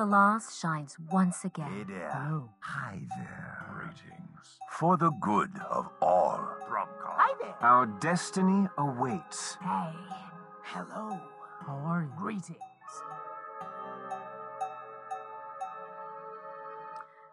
[0.00, 1.68] The loss shines once again.
[1.70, 2.08] Hey there.
[2.10, 2.48] Hello.
[2.60, 3.66] Hi there.
[3.70, 4.56] Greetings.
[4.70, 6.40] For the good of all.
[6.66, 7.20] Drumcar.
[7.20, 7.54] Hi there.
[7.60, 9.58] Our destiny awaits.
[9.60, 9.92] Hey.
[10.64, 11.20] Hello.
[11.66, 12.18] How are you?
[12.18, 12.56] Greetings.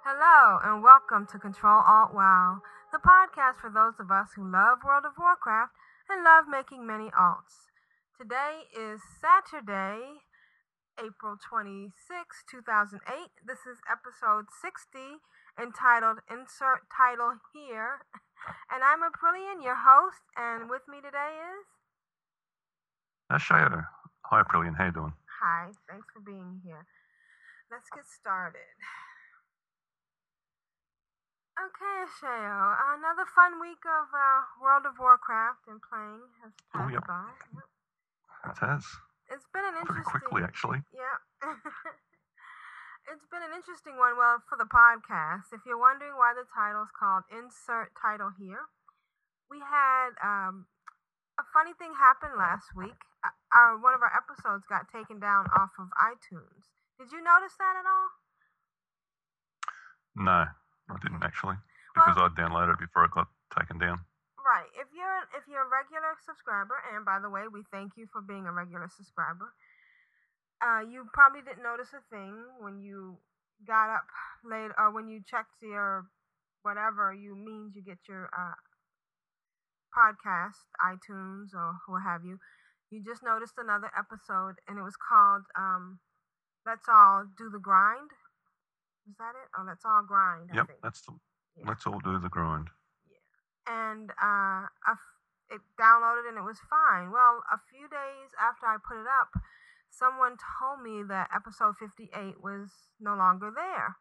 [0.03, 2.59] Hello, and welcome to Control Alt WoW,
[2.91, 5.71] the podcast for those of us who love World of Warcraft
[6.09, 7.71] and love making many alts.
[8.19, 10.26] Today is Saturday,
[10.99, 11.93] April 26,
[12.49, 13.01] 2008.
[13.45, 15.21] This is episode 60,
[15.61, 18.05] entitled Insert Title Here.
[18.71, 21.65] And I'm Aprillian, your host, and with me today is.
[23.33, 23.83] Ashayo.
[24.29, 24.77] Hi, Aprillian.
[24.77, 25.13] How you doing?
[25.41, 26.85] Hi, thanks for being here.
[27.71, 28.77] Let's get started.
[31.57, 36.93] Okay, Ashayo, another fun week of uh, World of Warcraft and playing has Oh, passed
[36.93, 37.07] yep.
[37.07, 37.27] by.
[37.57, 37.67] Yep.
[38.53, 38.85] It has.
[39.27, 40.07] It's been an Pretty interesting.
[40.07, 40.79] quickly, actually.
[40.95, 41.17] Yeah.
[43.11, 44.15] it's been an interesting one.
[44.15, 48.71] Well, for the podcast, if you're wondering why the title's called Insert Title Here,
[49.51, 50.67] we had um,
[51.39, 52.97] a funny thing happen last week.
[53.23, 56.71] Uh, our, one of our episodes got taken down off of iTunes.
[56.99, 58.09] Did you notice that at all?
[60.17, 60.47] No,
[60.89, 61.55] I didn't actually.
[61.93, 64.01] Because I downloaded it before it got taken down.
[64.47, 64.71] Right.
[64.79, 68.21] If you're if you're a regular subscriber, and by the way, we thank you for
[68.23, 69.51] being a regular subscriber.
[70.63, 73.19] Uh, you probably didn't notice a thing when you
[73.67, 74.07] got up
[74.47, 76.07] late, or when you checked your
[76.63, 78.55] whatever you means you get your uh,
[79.91, 82.39] podcast, iTunes, or what have you.
[82.89, 85.99] You just noticed another episode, and it was called um,
[86.65, 88.11] "Let's All Do the Grind."
[89.09, 89.49] Is that it?
[89.57, 90.49] Oh, let's all grind.
[90.51, 90.79] I Yep, think.
[90.83, 91.13] that's the.
[91.57, 91.65] Yeah.
[91.67, 92.69] Let's all do the grind.
[93.67, 94.65] And uh,
[95.51, 97.11] it downloaded and it was fine.
[97.11, 99.35] Well, a few days after I put it up,
[99.91, 103.99] someone told me that episode 58 was no longer there.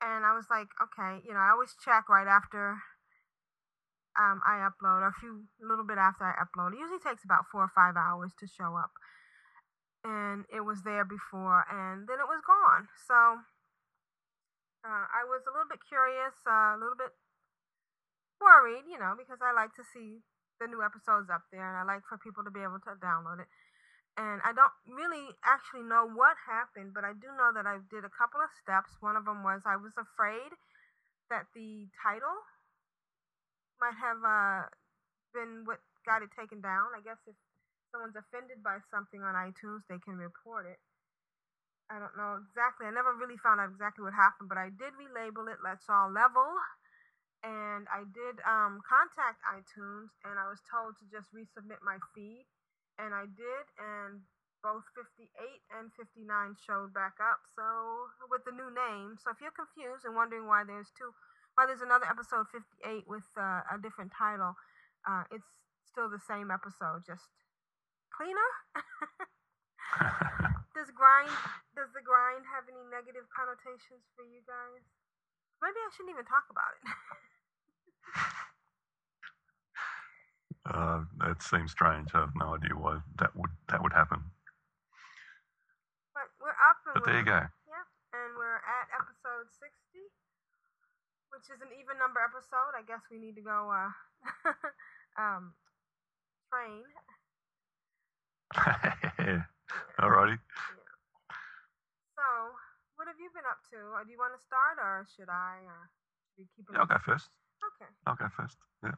[0.00, 2.78] And I was like, okay, you know, I always check right after
[4.18, 6.74] um, I upload, or a few, little bit after I upload.
[6.74, 8.90] It usually takes about four or five hours to show up.
[10.02, 12.86] And it was there before, and then it was gone.
[13.06, 13.42] So
[14.86, 17.14] uh, I was a little bit curious, uh, a little bit
[18.40, 20.22] worried, you know, because I like to see
[20.58, 23.42] the new episodes up there and I like for people to be able to download
[23.42, 23.50] it.
[24.18, 28.02] And I don't really actually know what happened, but I do know that I did
[28.02, 28.98] a couple of steps.
[28.98, 30.50] One of them was I was afraid
[31.30, 32.34] that the title
[33.78, 34.66] might have uh,
[35.30, 36.90] been what got it taken down.
[36.98, 37.38] I guess if
[37.94, 40.82] someone's offended by something on iTunes, they can report it.
[41.86, 42.90] I don't know exactly.
[42.90, 46.10] I never really found out exactly what happened, but I did relabel it Let's All
[46.10, 46.58] Level
[47.44, 52.46] and I did um, contact iTunes, and I was told to just resubmit my feed,
[52.98, 54.26] and I did, and
[54.62, 55.30] both 58
[55.78, 56.26] and 59
[56.58, 57.46] showed back up.
[57.54, 61.14] So with the new name, so if you're confused and wondering why there's two,
[61.54, 64.58] why there's another episode 58 with uh, a different title,
[65.06, 65.46] uh, it's
[65.86, 67.30] still the same episode, just
[68.10, 68.50] cleaner.
[70.76, 71.32] does grind
[71.72, 74.82] does the grind have any negative connotations for you guys?
[75.62, 76.84] Maybe I shouldn't even talk about it.
[80.68, 82.10] Uh, it seems strange.
[82.12, 84.20] I have no idea why that would that would happen.
[86.12, 87.48] But we're up and But there you we're, go.
[87.64, 89.72] Yeah, and we're at episode 60,
[91.32, 92.76] which is an even number episode.
[92.76, 93.88] I guess we need to go uh,
[95.16, 95.54] um,
[96.52, 96.84] train.
[100.00, 100.38] Alrighty.
[103.18, 103.98] Have you been up to?
[103.98, 105.58] Uh, Do you want to start, or should I?
[105.66, 105.86] Uh,
[106.30, 106.74] should we keep it?
[106.74, 107.26] Yeah, I'll go first.
[107.74, 107.90] Okay.
[108.06, 108.56] I'll go first.
[108.84, 108.94] Yeah.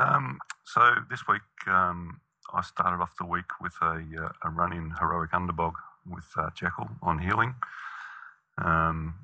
[0.00, 2.20] Um, so this week um,
[2.52, 5.74] I started off the week with a, uh, a run in heroic underbog
[6.10, 7.54] with uh, Jekyll on healing.
[8.58, 9.14] Um,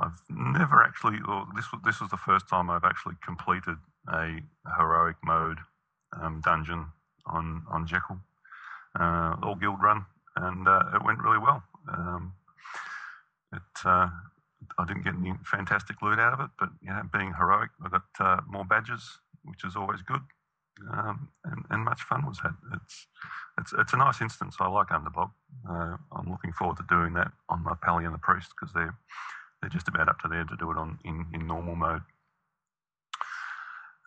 [0.00, 3.76] I've never actually, or this was this was the first time I've actually completed
[4.08, 4.38] a
[4.78, 5.58] heroic mode
[6.18, 6.86] um, dungeon
[7.26, 8.20] on on Jekyll,
[8.98, 10.06] uh, all guild run,
[10.36, 11.62] and uh, it went really well.
[11.92, 12.32] Um,
[13.52, 14.08] it uh,
[14.78, 17.88] I didn't get any fantastic loot out of it, but you know, being heroic, I
[17.88, 20.22] got uh, more badges, which is always good,
[20.92, 22.54] um, and, and much fun was had.
[22.74, 23.06] It's
[23.58, 24.56] it's it's a nice instance.
[24.60, 25.30] I like Underbog.
[25.68, 28.96] Uh, I'm looking forward to doing that on my Pally and the Priest because they're
[29.60, 32.02] they're just about up to there to do it on in, in normal mode.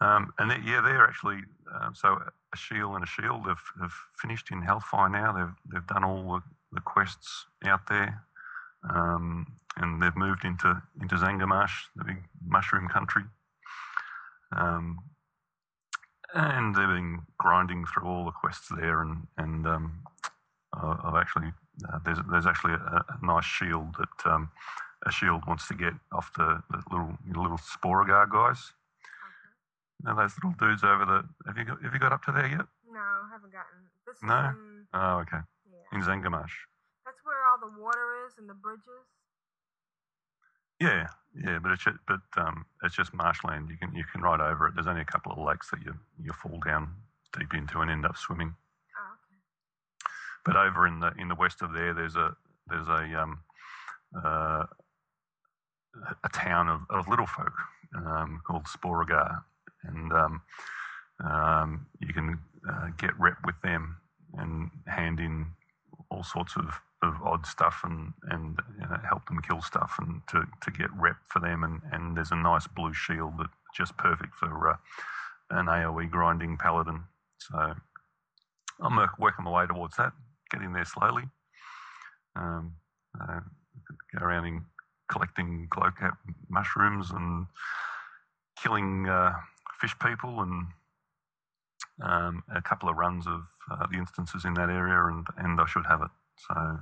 [0.01, 1.39] Um, and they, yeah, they're actually
[1.81, 2.19] um, so
[2.53, 3.91] a shield and a shield have, have
[4.21, 5.33] finished in Hellfire now.
[5.33, 6.41] They've they've done all the,
[6.71, 8.23] the quests out there.
[8.87, 9.47] Um,
[9.77, 13.23] and they've moved into into Zangarmarsh, the big mushroom country.
[14.55, 14.99] Um,
[16.33, 20.03] and they've been grinding through all the quests there, and and um,
[20.73, 21.51] I've actually
[21.91, 24.51] uh, there's there's actually a, a nice shield that um,
[25.05, 28.73] a shield wants to get off the, the little little Sporeggar guys.
[30.03, 32.47] Now those little dudes over the have you got have you got up to there
[32.47, 32.65] yet?
[32.91, 33.85] No, I haven't gotten.
[34.07, 34.49] This is No?
[34.49, 35.39] in, Oh, okay.
[35.69, 35.97] yeah.
[35.97, 36.55] In Zangarmarsh.
[37.61, 39.05] That's where all the water is and the bridges.
[40.79, 43.69] Yeah, yeah, but it's just, but um, it's just marshland.
[43.69, 44.75] You can you can ride over it.
[44.75, 46.89] There's only a couple of lakes that you you fall down
[47.37, 48.55] deep into and end up swimming.
[48.97, 49.39] Oh, okay.
[50.45, 52.35] But over in the in the west of there, there's a
[52.67, 53.39] there's a um,
[54.23, 54.65] uh,
[56.23, 57.53] a town of, of little folk
[57.95, 59.43] um, called Sporeggar,
[59.83, 60.41] and um,
[61.23, 62.39] um, you can
[62.69, 63.97] uh, get rep with them
[64.37, 65.47] and hand in
[66.09, 70.21] all sorts of, of odd stuff and and you know, help them kill stuff and
[70.27, 73.95] to, to get rep for them and, and there's a nice blue shield that's just
[73.97, 74.75] perfect for uh,
[75.51, 77.03] an AOE grinding paladin.
[77.37, 77.73] So
[78.81, 80.13] I'm working my way towards that,
[80.51, 81.23] getting there slowly.
[82.35, 82.73] Um,
[83.19, 83.39] uh,
[84.13, 84.65] go around in
[85.09, 86.17] collecting glow cap
[86.49, 87.47] mushrooms and
[88.61, 89.33] killing uh,
[89.79, 90.67] fish people and
[92.01, 93.41] um, a couple of runs of
[93.71, 96.09] uh, the instances in that area, and, and I should have it.
[96.47, 96.79] So,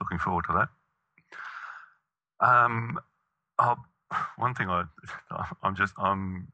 [0.00, 0.52] looking forward to
[2.40, 2.46] that.
[2.46, 2.98] Um,
[3.58, 3.78] I'll,
[4.36, 4.84] one thing I,
[5.62, 6.48] I'm just, I'm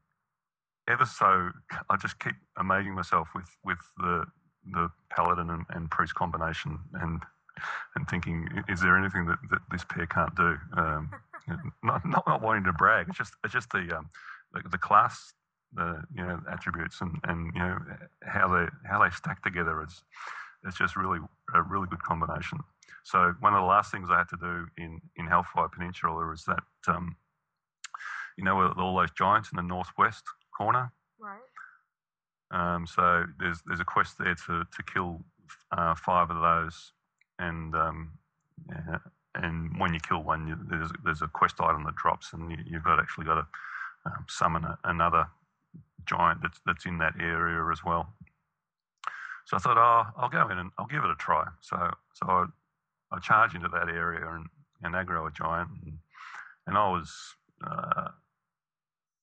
[0.89, 1.51] ever so,
[1.89, 4.25] I just keep amazing myself with with the
[4.71, 7.21] the paladin and, and priest combination, and
[7.95, 10.57] and thinking, is there anything that, that this pair can't do?
[10.77, 11.11] Um,
[11.83, 13.07] not, not not wanting to brag.
[13.09, 14.09] It's just it's just the um,
[14.53, 15.33] the, the class
[15.75, 17.77] the you know attributes and, and you know
[18.23, 20.03] how they how they stack together is
[20.65, 21.19] it's just really
[21.53, 22.59] a really good combination.
[23.03, 26.45] So one of the last things I had to do in in Hellfire Peninsula is
[26.45, 27.15] that um,
[28.37, 30.23] you know all those giants in the northwest
[30.57, 30.91] corner.
[31.19, 31.41] Right.
[32.51, 35.23] Um, so there's there's a quest there to to kill
[35.75, 36.93] uh, five of those,
[37.39, 38.13] and um,
[38.69, 38.97] yeah,
[39.35, 42.57] and when you kill one, you, there's there's a quest item that drops, and you,
[42.65, 43.47] you've got actually got to
[44.05, 45.27] um, summon a, another
[46.05, 48.13] giant that's that's in that area as well.
[49.45, 51.45] So I thought, oh, I'll go in and I'll give it a try.
[51.61, 52.45] So so I,
[53.13, 54.47] I charge into that area and,
[54.81, 55.97] and aggro a giant, and,
[56.67, 57.11] and I was.
[57.65, 58.09] Uh,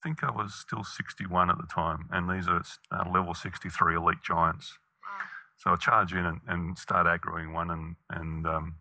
[0.02, 3.96] I think I was still 61 at the time, and these are uh, level 63
[3.96, 4.72] elite giants.
[5.02, 5.26] Wow.
[5.58, 8.76] So I charge in and, and start aggroing one and, and um,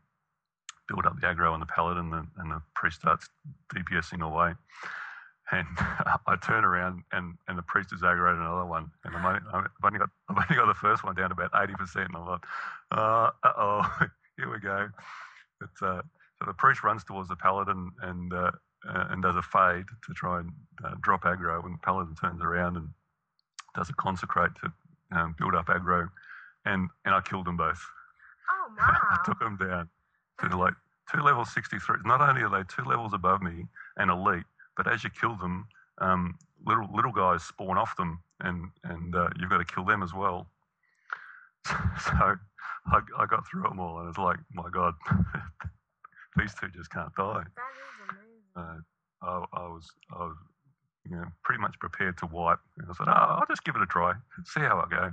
[0.88, 3.28] build up the aggro on the paladin, and the, and the priest starts
[3.76, 4.54] DPSing away.
[5.52, 5.68] And
[6.28, 8.92] I turn around and, and the priest has aggroed another one.
[9.04, 11.52] And I'm only, I've, only got, I've only got the first one down to about
[11.52, 12.06] 80%.
[12.06, 12.46] And I'm like,
[12.92, 14.08] uh oh,
[14.40, 14.90] here we go.
[15.60, 16.02] But, uh,
[16.40, 18.52] so the priest runs towards the paladin and uh,
[18.88, 20.52] uh, and does a fade to try and
[20.86, 21.64] uh, drop aggro.
[21.66, 22.88] And the paladin turns around and
[23.76, 24.72] does a consecrate to
[25.18, 26.08] um, build up aggro.
[26.66, 27.82] And, and I killed them both.
[28.50, 28.98] Oh wow!
[29.12, 29.90] I took them down
[30.40, 30.74] to like
[31.12, 31.98] two level 63.
[32.06, 33.66] Not only are they two levels above me
[33.98, 34.46] and elite,
[34.78, 35.68] but as you kill them,
[36.00, 40.04] um, little little guys spawn off them, and and uh, you've got to kill them
[40.04, 40.48] as well.
[42.00, 42.38] So
[42.92, 44.94] I, I got through them all, and it's like, my God,
[46.38, 47.44] these two just can't die.
[47.56, 48.44] that is amazing.
[48.56, 48.80] Uh,
[49.22, 50.36] I, I was I was
[51.10, 52.60] you know pretty much prepared to wipe.
[52.78, 54.14] And I said, oh, I'll just give it a try,
[54.46, 55.12] see how I go,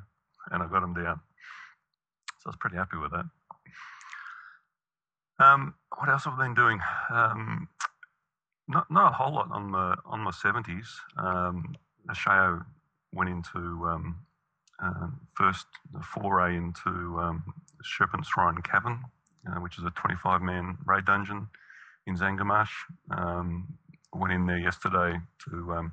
[0.50, 1.20] and I got them down.
[2.40, 3.24] So I was pretty happy with that.
[5.38, 6.80] Um, what else have I been doing?
[7.10, 7.68] Um,
[8.68, 10.88] not not a whole lot on my on the seventies.
[11.16, 11.74] Um,
[12.08, 12.64] Ashayo
[13.12, 14.25] went into um,
[14.82, 15.66] uh, first
[16.14, 19.02] foray into um, Serpent's Shrine Cavern,
[19.48, 21.48] uh, which is a 25 man raid dungeon
[22.06, 22.70] in Zangarmarsh.
[23.10, 23.66] Um,
[24.14, 25.18] went in there yesterday
[25.48, 25.92] to um,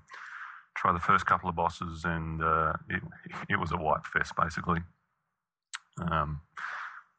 [0.75, 3.02] try the first couple of bosses, and uh, it,
[3.50, 4.80] it was a wipe fest basically.
[6.12, 6.42] Um,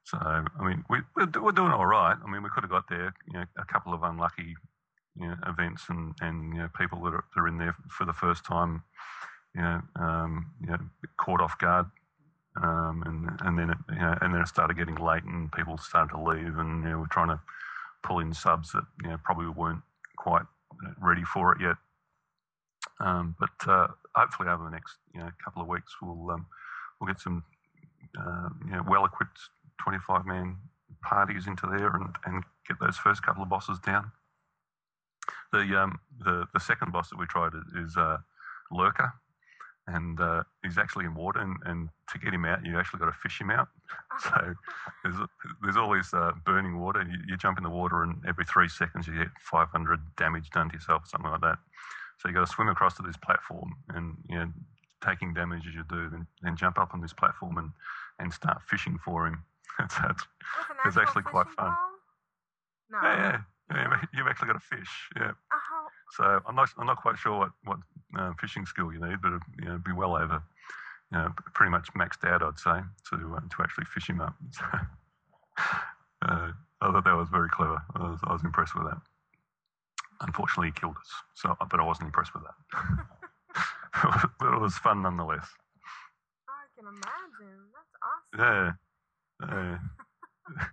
[0.04, 2.16] so I mean, we, we're, we're doing all right.
[2.23, 4.54] I mean, we could have got there, you know, a couple of unlucky
[5.16, 8.04] you know, events and and you know, people that are, that are in there for
[8.04, 8.83] the first time,
[9.54, 10.78] you know, um, you know,
[11.16, 11.87] caught off guard.
[12.62, 15.76] Um, and and then it, you know, and then it started getting late, and people
[15.76, 17.40] started to leave, and you know, we're trying to
[18.04, 19.82] pull in subs that you know probably weren't
[20.16, 20.44] quite
[21.00, 21.76] ready for it yet.
[23.00, 26.46] Um, but uh, hopefully, over the next you know couple of weeks, we'll um,
[27.00, 27.42] we'll get some
[28.18, 29.38] uh, you know well-equipped
[29.87, 30.56] 25-man
[31.02, 34.11] parties into there and, and get those first couple of bosses down.
[35.52, 38.18] The um, the the second boss that we tried is, uh,
[38.70, 39.12] Lurker,
[39.87, 43.07] and uh, he's actually in water, and, and to get him out, you actually got
[43.07, 43.69] to fish him out.
[44.23, 44.55] So
[45.03, 45.17] there's
[45.62, 47.03] there's always uh, burning water.
[47.03, 50.69] You, you jump in the water, and every three seconds you get 500 damage done
[50.69, 51.59] to yourself, something like that.
[52.19, 54.53] So you got to swim across to this platform, and you know,
[55.05, 57.71] taking damage as you do, then then jump up on this platform and
[58.21, 59.43] and start fishing for him.
[59.81, 60.25] it's, it's,
[60.87, 61.75] It's actually quite fun.
[62.91, 62.99] No.
[63.03, 65.11] yeah, yeah, yeah, you've- actually got a fish.
[65.17, 65.33] Yeah.
[65.53, 67.79] Oh, So I'm not I'm not quite sure what what
[68.18, 70.42] uh, fishing skill you need, but it'd, you know, be well over,
[71.12, 72.80] you know, pretty much maxed out, I'd say,
[73.11, 74.35] to uh, to actually fish him up.
[74.52, 74.64] So,
[76.28, 77.80] uh, I thought that was very clever.
[77.94, 78.99] I was, I was impressed with that.
[80.21, 81.11] Unfortunately, he killed us.
[81.35, 82.54] So, but I wasn't impressed with that.
[84.38, 85.47] but it was fun nonetheless.
[86.49, 87.71] I can imagine.
[87.73, 88.75] That's awesome.
[89.40, 89.49] Yeah.
[89.49, 89.78] yeah.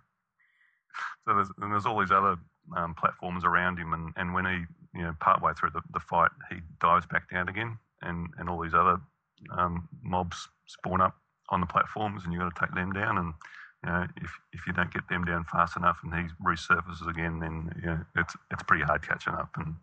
[1.24, 2.36] so there's, and there's all these other
[2.76, 6.30] um, platforms around him, and, and when he, you know, partway through the, the fight,
[6.50, 9.00] he dives back down again, and, and all these other
[9.56, 11.16] um, mobs spawn up
[11.50, 13.18] on the platforms, and you've got to take them down.
[13.18, 13.34] And
[13.84, 17.40] you know, if if you don't get them down fast enough, and he resurfaces again,
[17.40, 19.50] then you know, it's it's pretty hard catching up.
[19.56, 19.74] And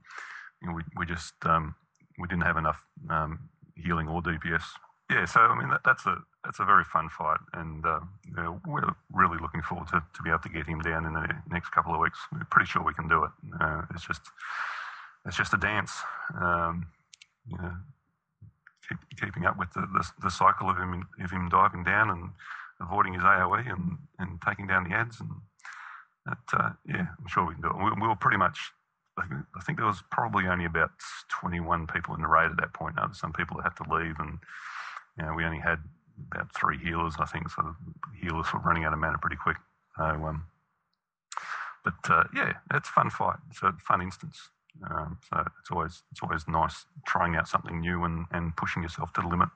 [0.61, 1.75] you know, we we just um,
[2.17, 4.63] we didn't have enough um, healing or DPS.
[5.09, 8.35] Yeah, so I mean that, that's a that's a very fun fight, and uh, you
[8.35, 11.27] know, we're really looking forward to, to be able to get him down in the
[11.51, 12.19] next couple of weeks.
[12.31, 13.31] We're pretty sure we can do it.
[13.59, 14.21] Uh, it's just
[15.25, 15.93] it's just a dance.
[16.39, 16.87] Um,
[17.47, 17.73] you know,
[18.87, 22.29] keep, keeping up with the, the, the cycle of him of him diving down and
[22.81, 25.29] avoiding his AOE and, and taking down the ads, and
[26.25, 27.77] that, uh, yeah, I'm sure we can do it.
[27.77, 28.71] We, we were pretty much.
[29.17, 30.91] I think- there was probably only about
[31.27, 32.95] 21 people in the raid at that point.
[32.95, 34.39] Now, some people that had to leave, and
[35.17, 35.79] you know, we only had
[36.31, 37.49] about three healers, I think.
[37.49, 37.75] So
[38.21, 39.57] healers were running out of mana pretty quick.
[39.97, 40.45] So, um,
[41.83, 43.37] but uh, yeah, it's a fun fight.
[43.49, 44.37] It's a fun instance.
[44.89, 49.11] Um, so it's always it's always nice trying out something new and, and pushing yourself
[49.13, 49.49] to the limit.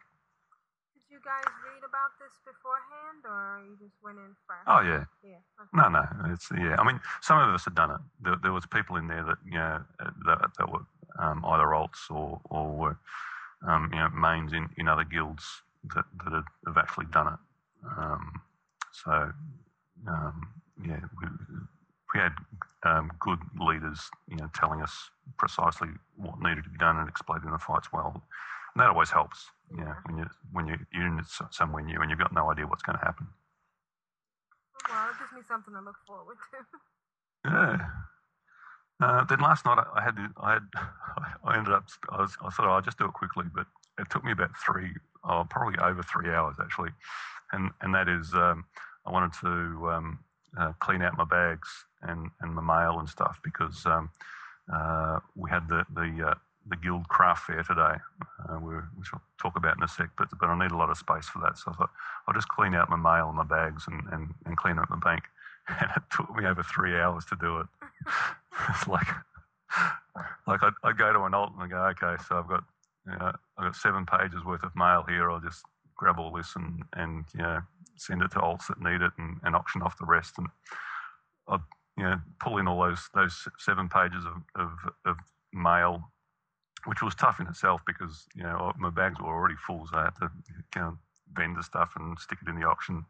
[0.93, 4.67] Did you guys read about this beforehand, or you just went in first?
[4.67, 5.39] Oh yeah, Yeah.
[5.61, 5.69] Okay.
[5.73, 6.03] no, no,
[6.33, 6.75] it's yeah.
[6.77, 8.01] I mean, some of us had done it.
[8.21, 9.83] There, there was people in there that you know
[10.25, 10.85] that, that were
[11.19, 12.97] um, either alts or or were
[13.67, 15.43] um, you know mains in, in other guilds
[15.95, 17.39] that that had, have actually done it.
[17.97, 18.41] Um,
[18.91, 19.31] so
[20.07, 20.47] um,
[20.85, 21.27] yeah, we,
[22.13, 22.33] we had
[22.83, 27.51] um, good leaders, you know, telling us precisely what needed to be done and explaining
[27.51, 28.21] the fights well.
[28.75, 29.95] And that always helps, you know, Yeah.
[30.05, 31.19] when you when you, you're in
[31.51, 33.27] somewhere new and you've got no idea what's going to happen.
[34.89, 37.49] Well, it gives me something to look forward to.
[37.49, 37.89] Yeah.
[39.01, 40.63] Uh, then last night I, had to, I had
[41.43, 43.65] I ended up I was I thought oh, I'll just do it quickly, but
[43.99, 44.91] it took me about three,
[45.23, 46.91] oh, probably over three hours actually,
[47.51, 48.65] and and that is um,
[49.05, 50.19] I wanted to um,
[50.57, 51.67] uh, clean out my bags
[52.03, 54.09] and, and my mail and stuff because um,
[54.71, 56.35] uh, we had the the uh,
[56.69, 57.95] the guild craft fair today,
[58.47, 60.09] uh, which I'll talk about in a sec.
[60.17, 61.89] But but I need a lot of space for that, so I thought
[62.27, 64.99] I'll just clean out my mail and my bags and, and, and clean up my
[64.99, 65.23] bank.
[65.65, 67.67] And it took me over three hours to do it.
[68.69, 69.07] it's like
[70.45, 72.65] like I I go to an alt and I go, okay, so I've got
[73.05, 75.31] you know, I've got seven pages worth of mail here.
[75.31, 75.63] I'll just
[75.95, 77.61] grab all this and and you know
[77.97, 80.35] send it to alts that need it and, and auction off the rest.
[80.37, 80.47] And
[81.47, 81.57] I
[81.97, 84.71] you know pull in all those those seven pages of of,
[85.05, 85.17] of
[85.53, 86.11] mail,
[86.85, 90.03] which was tough in itself because you know my bags were already full, so I
[90.05, 90.31] had to
[90.75, 90.97] you know,
[91.33, 93.05] vend the stuff and stick it in the auction.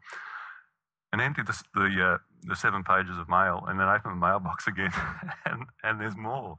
[1.12, 4.66] And empty the the, uh, the seven pages of mail, and then open the mailbox
[4.72, 4.90] again,
[5.46, 6.56] and and there's more.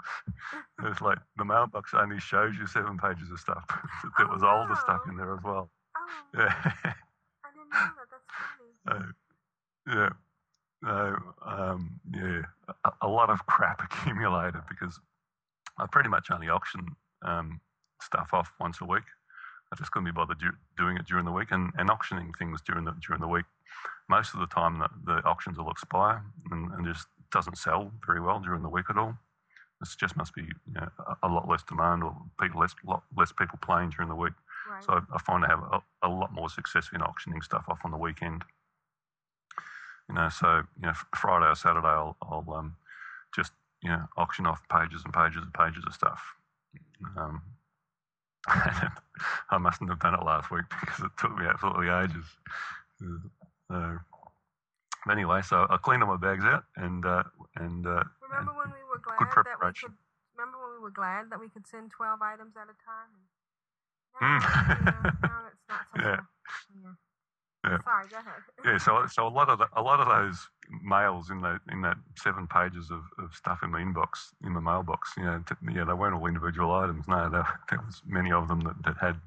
[0.84, 3.66] It's like the mailbox only shows you seven pages of stuff.
[3.68, 5.70] But there Oh, was older stuff in there as well.
[5.98, 6.72] Oh, Yeah.
[8.88, 9.04] Uh,
[9.88, 10.10] yeah.
[10.82, 11.16] No,
[11.46, 12.42] um, yeah,
[12.84, 15.00] a, a lot of crap accumulated because
[15.80, 17.60] I pretty much only auction um,
[18.02, 19.04] stuff off once a week.
[19.74, 22.62] I just couldn't be bothered du- doing it during the week and, and auctioning things
[22.62, 23.46] during the during the week.
[24.10, 28.22] Most of the time, the, the auctions will expire and, and just doesn't sell very
[28.22, 29.18] well during the week at all.
[29.80, 33.04] This just must be you know, a, a lot less demand or people less lot
[33.18, 34.34] less people playing during the week.
[34.70, 34.84] Right.
[34.84, 37.80] So I, I find I have a, a lot more success in auctioning stuff off
[37.84, 38.44] on the weekend.
[40.10, 42.76] You know, so you know, Friday or Saturday, I'll, I'll um,
[43.36, 46.22] just you know auction off pages and pages and pages of stuff.
[47.18, 47.42] Um,
[48.48, 52.26] I mustn't have done it last week because it took me absolutely ages.
[53.68, 53.98] So,
[55.10, 57.24] anyway, so I cleaned all my bags out and uh,
[57.56, 59.98] and uh, remember when we were glad good that we could?
[60.38, 63.26] Remember when we were glad that we could send twelve items at a time?
[64.22, 64.40] Mm.
[64.86, 66.02] Know, now it's not so.
[66.02, 66.20] Yeah.
[66.84, 66.94] Yeah.
[67.66, 67.78] Yeah.
[67.84, 68.08] Sorry.
[68.10, 68.42] Go ahead.
[68.66, 70.48] yeah, so so a lot of the, a lot of those
[70.84, 74.60] mails in that in that seven pages of, of stuff in my inbox in my
[74.60, 77.08] mailbox, you know, t- yeah, they weren't all individual items.
[77.08, 79.20] No, there, there was many of them that, that had,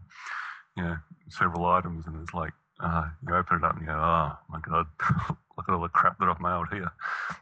[0.77, 0.97] you know,
[1.29, 4.61] several items, and it's like uh, you open it up and you go, oh my
[4.61, 4.87] god,
[5.57, 6.91] look at all the crap that I've mailed here.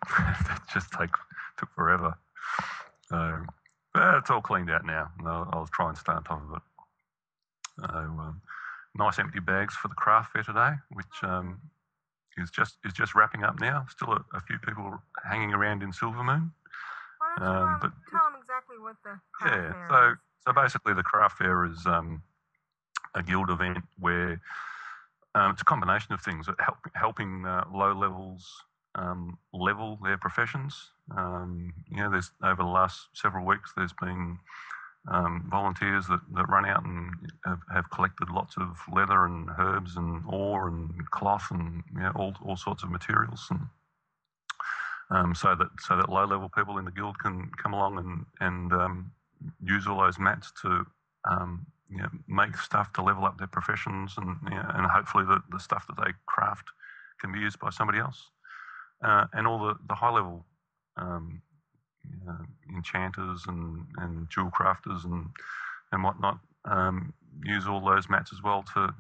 [0.19, 1.11] that just take
[1.59, 2.15] took forever.
[3.09, 3.43] So,
[3.93, 5.11] but it's all cleaned out now.
[5.25, 6.63] I'll, I'll try and stay on top of it.
[7.81, 8.41] So, um,
[8.99, 11.61] nice empty bags for the craft fair today, which um,
[12.37, 13.87] is just is just wrapping up now.
[13.91, 16.51] Still a, a few people hanging around in Silvermoon.
[17.19, 19.73] Why don't you Um, um, but- tell them exactly what the craft Yeah.
[19.73, 20.19] fair So is?
[20.47, 22.23] so basically, the craft fair is um,
[23.15, 24.41] a guild event where
[25.35, 28.63] um, it's a combination of things, help, helping uh, low levels
[28.95, 30.91] um, level their professions.
[31.17, 34.39] Um, you know, there's over the last several weeks, there's been
[35.09, 37.13] um, volunteers that, that run out and
[37.45, 42.13] have, have collected lots of leather and herbs and ore and cloth and you know,
[42.17, 43.61] all all sorts of materials and.
[45.09, 48.27] Um, so that so that low level people in the guild can come along and
[48.41, 49.13] and um,
[49.63, 50.85] use all those mats to
[51.31, 55.25] um, you know, make stuff to level up their professions and you know, and hopefully
[55.25, 56.69] the, the stuff that they craft
[57.21, 58.31] can be used by somebody else.
[59.05, 60.45] Uh, and all the, the high level
[60.97, 61.43] um,
[62.27, 62.39] know,
[62.75, 65.27] enchanters and, and jewel crafters and
[65.93, 67.13] and whatnot um,
[67.45, 68.93] use all those mats as well to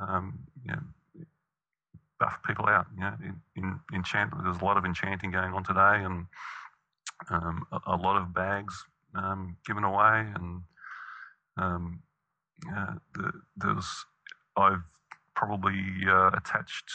[0.00, 1.24] um, you know,
[2.18, 2.86] buff people out.
[2.94, 4.32] You know, in, in enchant.
[4.42, 6.26] There's a lot of enchanting going on today, and
[7.30, 8.84] um, a, a lot of bags
[9.14, 10.62] um, given away, and
[11.56, 12.02] um,
[12.74, 13.86] uh, the, there's
[14.56, 14.82] I've
[15.34, 16.90] probably uh, attached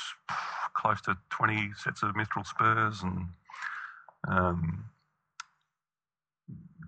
[0.75, 3.27] close to 20 sets of Mithril spurs and
[4.27, 4.85] um,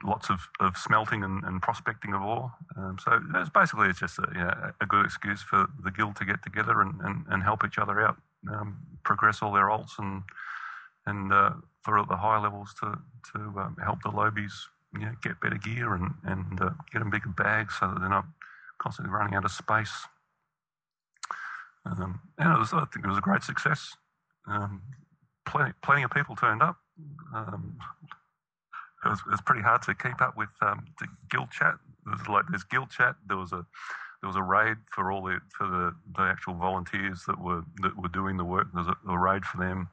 [0.03, 2.51] lots of, of smelting and, and prospecting of ore.
[2.77, 6.15] Um, so it's basically it's just a, you know, a good excuse for the guild
[6.17, 8.17] to get together and, and, and help each other out,
[8.51, 10.23] um, progress all their alts and
[11.07, 12.97] and uh, for the higher levels to
[13.33, 14.53] to um, help the lobies
[14.93, 18.09] you know, get better gear and and uh, get them bigger bags so that they're
[18.09, 18.25] not
[18.79, 20.07] constantly running out of space.
[21.85, 23.95] Um, and it was, I think it was a great success.
[24.47, 24.81] Um,
[25.45, 26.77] plenty, plenty of people turned up.
[29.05, 31.75] It, was, it was pretty hard to keep up with um, the guild chat.
[32.05, 33.15] There was like there's guild chat.
[33.27, 33.65] There was a
[34.21, 37.97] there was a raid for all the for the, the actual volunteers that were that
[37.97, 38.67] were doing the work.
[38.73, 39.89] There was a, a raid for them.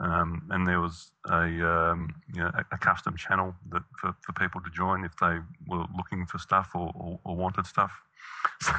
[0.00, 4.32] Um, and there was a, um, you know, a, a custom channel that for, for
[4.32, 7.92] people to join if they were looking for stuff or, or, or wanted stuff.
[8.62, 8.72] So,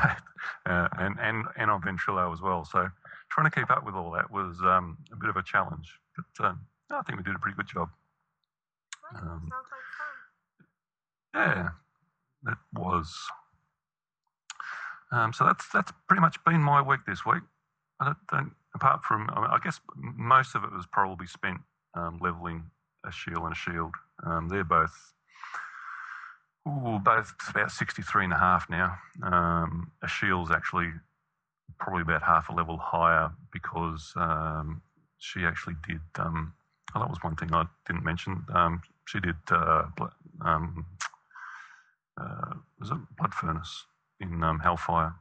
[0.66, 2.66] uh, and, and, and on Ventrilo as well.
[2.66, 2.88] So
[3.30, 6.00] trying to keep up with all that was um, a bit of a challenge.
[6.16, 6.60] But um,
[6.92, 7.90] I think we did a pretty good job.
[9.16, 9.88] Um, Sounds like
[11.34, 11.70] fun.
[12.46, 13.16] Yeah, it was.
[15.12, 17.44] Um, so that's that's pretty much been my week this week.
[18.00, 21.60] I don't, don't apart from I, mean, I guess most of it was probably spent
[21.94, 22.64] um, leveling
[23.06, 23.94] a shield and a shield.
[24.26, 25.14] Um, they're both
[26.68, 28.96] ooh, both about 63 and a half now.
[29.24, 30.92] Um, a shield's actually
[31.80, 34.82] probably about half a level higher because um,
[35.20, 36.02] she actually did.
[36.18, 36.54] Um,
[36.96, 38.46] oh, that was one thing I didn't mention.
[38.54, 39.36] Um, she did.
[39.50, 39.84] Uh,
[40.46, 40.86] um,
[42.20, 43.86] uh, was it Blood Furnace
[44.20, 45.14] in um, Hellfire?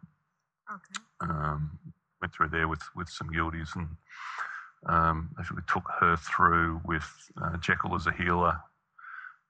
[0.72, 1.00] Okay.
[1.28, 1.78] um,
[2.20, 3.88] went through there with, with some guildies and
[4.86, 7.04] um, actually took her through with
[7.42, 8.56] uh, Jekyll as a healer.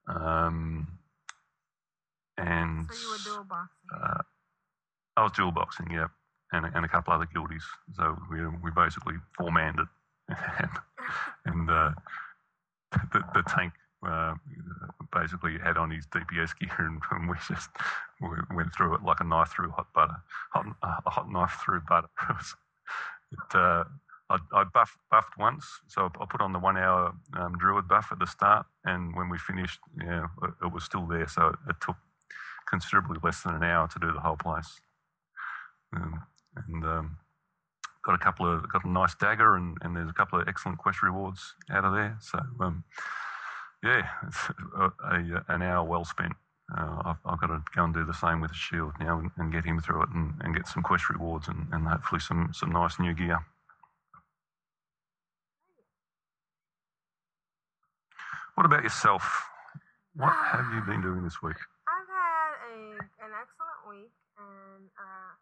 [0.09, 0.89] Um,
[2.39, 3.91] and So you were dual boxing.
[3.95, 4.23] uh,
[5.17, 6.07] I was dual boxing, yeah,
[6.53, 7.65] and, and a couple other guildies.
[7.97, 9.89] So we, we basically four manned it.
[10.59, 10.71] and
[11.45, 11.91] and uh,
[13.13, 13.73] the, the tank
[14.07, 14.35] uh,
[15.13, 17.71] basically had on his DPS gear, and, and we just
[18.21, 20.17] we went through it like a knife through hot butter,
[20.53, 22.09] hot, a hot knife through butter.
[23.33, 23.85] It uh,
[24.29, 28.09] I, I buffed, buffed once, so I put on the one hour um, druid buff
[28.11, 31.29] at the start, and when we finished, yeah, it, it was still there.
[31.29, 31.97] So it took
[32.69, 34.81] considerably less than an hour to do the whole place.
[35.95, 36.23] Um,
[36.69, 37.17] and um,
[38.05, 40.79] got a couple of got a nice dagger, and, and there's a couple of excellent
[40.79, 42.17] quest rewards out of there.
[42.21, 42.85] So um,
[43.83, 44.39] yeah, it's
[44.77, 46.33] a, a, an hour well spent.
[46.77, 49.31] Uh, I've, I've got to go and do the same with the shield now and,
[49.39, 52.51] and get him through it and, and get some quest rewards and, and hopefully some,
[52.55, 53.39] some nice new gear.
[58.55, 59.25] What about yourself?
[60.15, 61.57] What have you been doing this week?
[61.89, 62.77] I've had a
[63.25, 65.33] an excellent week, and uh,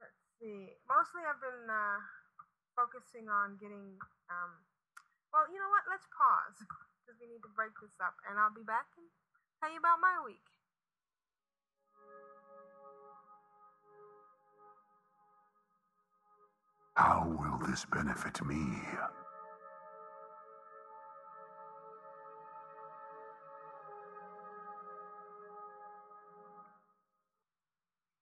[0.00, 0.70] let's see.
[0.88, 1.98] Mostly, I've been uh,
[2.72, 3.98] focusing on getting.
[4.30, 4.50] Um,
[5.34, 5.84] well, you know what?
[5.90, 6.56] Let's pause
[7.02, 9.10] because we need to break this up, and I'll be back and
[9.58, 10.46] tell you about my week.
[16.94, 18.62] How will this benefit me?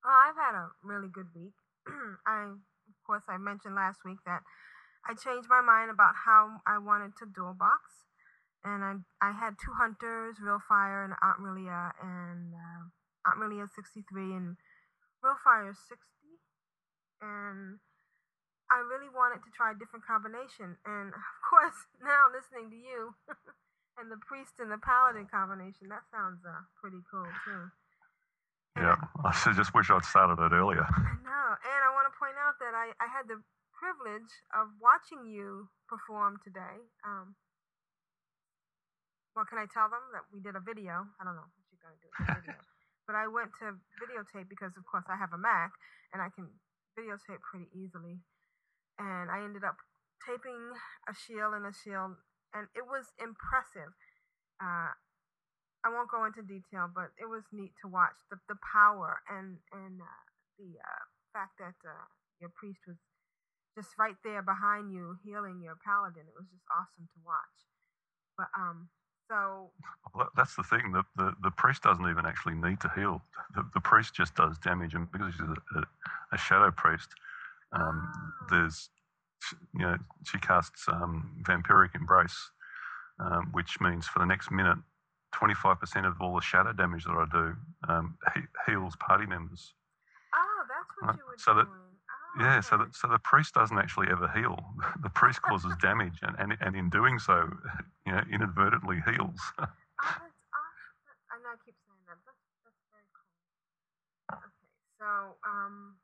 [0.02, 1.52] Oh, I've had a really good week.
[2.26, 4.42] I, of course, I mentioned last week that
[5.04, 8.09] I changed my mind about how I wanted to dual box,
[8.64, 12.82] and I I had two hunters, Real Fire and Aunt Relia, and uh,
[13.26, 14.04] Aunt Relia 63
[14.36, 14.56] and
[15.22, 15.96] Real Fire 60,
[17.20, 17.78] and
[18.70, 23.14] I really wanted to try a different combination, and of course, now listening to you
[23.98, 27.68] and the priest and the paladin combination, that sounds uh, pretty cool too.
[28.76, 28.96] And Yeah,
[29.26, 30.86] I just wish I'd started it earlier.
[30.86, 33.42] I know, and I want to point out that I, I had the
[33.74, 36.84] privilege of watching you perform today.
[37.02, 37.34] Um,
[39.34, 41.06] well, can I tell them that we did a video?
[41.18, 42.58] I don't know if you're going to do a video,
[43.06, 45.70] but I went to videotape because, of course, I have a Mac
[46.10, 46.50] and I can
[46.98, 48.18] videotape pretty easily.
[48.98, 49.78] And I ended up
[50.26, 50.74] taping
[51.08, 52.18] a shield and a shield,
[52.52, 53.94] and it was impressive.
[54.60, 54.92] Uh,
[55.80, 59.56] I won't go into detail, but it was neat to watch the the power and
[59.72, 60.24] and uh,
[60.60, 62.04] the uh, fact that uh,
[62.36, 63.00] your priest was
[63.72, 66.28] just right there behind you, healing your paladin.
[66.28, 67.56] It was just awesome to watch.
[68.36, 68.92] But um,
[69.30, 69.70] so
[70.14, 70.92] Well, that's the thing.
[70.92, 73.22] The, the, the priest doesn't even actually need to heal.
[73.54, 75.82] The, the priest just does damage, and because she's a, a,
[76.32, 77.08] a shadow priest,
[77.72, 78.12] um,
[78.50, 78.90] there's
[79.74, 82.36] you know she casts um, vampiric embrace,
[83.20, 84.78] um, which means for the next minute,
[85.34, 87.54] 25% of all the shadow damage that I do
[87.88, 89.74] um, he- heals party members.
[90.34, 91.76] oh, that's what Right, you were so that- doing.
[91.78, 91.89] Oh,
[92.38, 94.58] Yeah, so the, so the priest doesn't actually ever heal.
[95.02, 97.48] The priest causes damage, and, and, and in doing so,
[98.06, 99.40] you know, inadvertently heals.
[99.58, 101.18] Oh, that's awesome.
[101.32, 102.20] I know I keep saying that.
[102.22, 103.32] That's, that's very cool.
[104.30, 105.98] Okay, so um,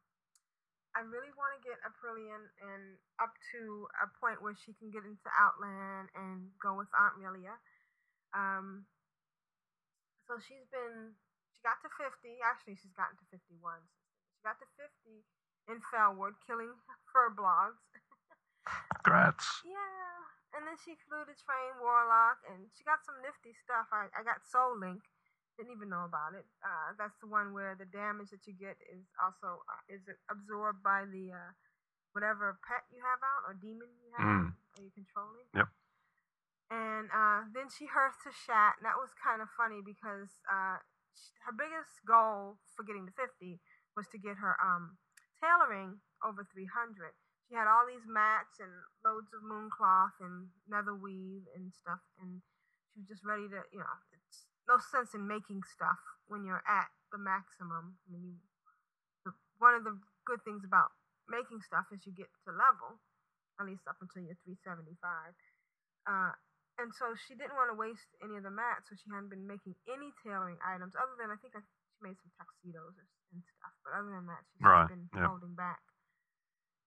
[0.97, 5.05] I really want to get Aprillian and up to a point where she can get
[5.05, 7.55] into Outland and go with Aunt Melia.
[8.33, 8.89] Um,
[10.27, 11.15] so she's been,
[11.55, 12.41] she got to 50.
[12.43, 13.61] Actually, she's gotten to 51.
[14.35, 15.23] She got to 50
[15.69, 16.73] in Felwood, killing
[17.11, 17.83] Furbolgs.
[19.05, 19.47] Grats.
[19.67, 23.91] Yeah, and then she flew to train Warlock, and she got some nifty stuff.
[23.91, 25.03] I, I got Soul Link,
[25.59, 26.47] didn't even know about it.
[26.63, 30.81] Uh, that's the one where the damage that you get is also uh, is absorbed
[30.87, 31.51] by the uh,
[32.15, 34.55] whatever pet you have out or demon you have Mm.
[34.55, 35.47] out, or you controlling.
[35.53, 35.69] Yep.
[36.71, 40.83] And uh, then she hearth to Shat, and that was kind of funny because uh,
[41.47, 43.61] her biggest goal for getting to 50
[43.95, 44.99] was to get her um,
[45.40, 47.12] tailoring over 300
[47.46, 48.70] she had all these mats and
[49.07, 52.42] loads of moon cloth and nether weave and stuff and
[52.90, 56.66] she was just ready to you know it's no sense in making stuff when you're
[56.66, 57.94] at the maximum.
[58.03, 58.35] I mean
[59.22, 59.31] you
[59.62, 59.94] one of the
[60.27, 60.90] good things about
[61.31, 62.99] making stuff is you get to level
[63.59, 65.01] at least up until you're 375
[66.07, 66.35] uh,
[66.77, 69.49] and so she didn't want to waste any of the mats so she hadn't been
[69.49, 71.64] making any tailoring items other than i think I,
[71.97, 75.29] she made some tuxedos or, and stuff but other than that she's Right, been yeah.
[75.29, 75.81] holding back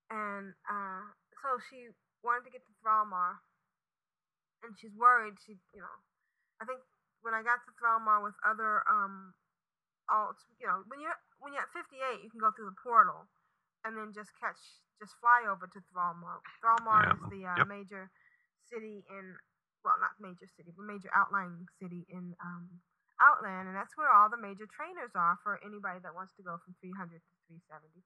[0.10, 1.06] and uh,
[1.42, 1.90] so she
[2.24, 3.42] wanted to get to Thrallmar,
[4.64, 5.36] and she's worried.
[5.46, 5.98] She, you know,
[6.62, 6.82] I think
[7.22, 9.34] when I got to Thrallmar with other um,
[10.10, 13.30] alts, you know, when you're when you're at 58, you can go through the portal,
[13.86, 14.60] and then just catch,
[15.00, 16.42] just fly over to Thrallmar.
[16.62, 17.68] Thrallmar Yeah, is the uh, yep.
[17.68, 18.10] major
[18.68, 19.36] city in,
[19.86, 22.82] well, not major city, but major outlying city in um,
[23.20, 26.58] Outland, and that's where all the major trainers are for anybody that wants to go
[26.64, 28.00] from 300 to 375.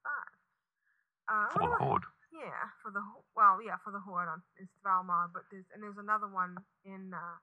[1.29, 2.03] Uh, For the horde.
[2.35, 2.99] yeah, for the
[3.37, 7.15] well, yeah, for the horde on is Thrallmar, but there's and there's another one in
[7.15, 7.37] uh,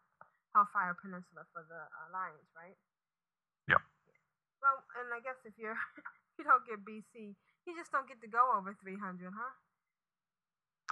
[0.52, 1.80] Hellfire Peninsula for the
[2.10, 2.76] Alliance, right?
[3.72, 3.80] Yep.
[4.60, 5.78] Well, and I guess if you're
[6.36, 7.32] you don't get BC,
[7.64, 9.00] you just don't get to go over 300,
[9.32, 9.54] huh?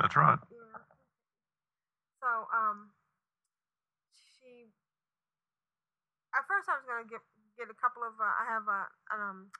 [0.00, 0.38] That's right.
[0.48, 0.80] Yeah.
[2.24, 2.94] So, um,
[4.14, 4.72] she.
[6.38, 7.18] At first, I was gonna get
[7.58, 8.14] get a couple of.
[8.14, 9.50] Uh, I have a um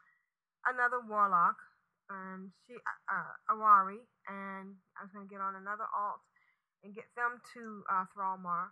[0.63, 1.59] another warlock,
[2.07, 2.79] and she
[3.11, 3.99] uh Awari,
[4.31, 6.23] and I was gonna get on another alt
[6.87, 8.71] and get them to uh, Thrallmar,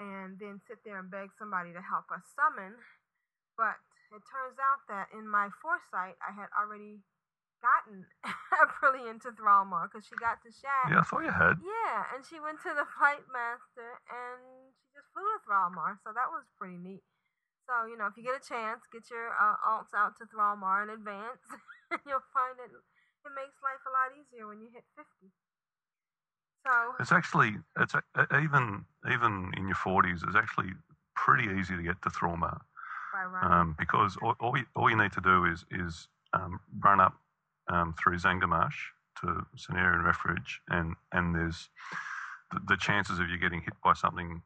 [0.00, 2.80] and then sit there and beg somebody to help us summon.
[3.60, 3.76] But
[4.08, 7.04] it turns out that in my foresight, I had already
[7.60, 8.08] gotten
[8.64, 10.88] Aprillian into Thrallmar because she got to Shat.
[10.88, 11.60] Yeah, I thought you had.
[11.60, 16.16] Yeah, and she went to the flight master and she just flew to Thrallmar, so
[16.16, 17.04] that was pretty neat.
[17.64, 20.84] So, you know, if you get a chance, get your uh, alts out to Thrallmar
[20.84, 21.40] in advance,
[22.06, 25.32] you'll find that it makes life a lot easier when you hit 50.
[26.64, 28.02] So, It's actually it's a,
[28.40, 30.22] even even in your forties.
[30.26, 30.72] It's actually
[31.14, 32.60] pretty easy to get to Thrallmar
[33.14, 33.52] running.
[33.52, 37.14] um, because all, all, you, all you need to do is is um, run up
[37.68, 38.74] um, through Zangarmarsh
[39.20, 41.68] to Cenarion Refuge, and and there's
[42.50, 44.42] the, the chances of you getting hit by something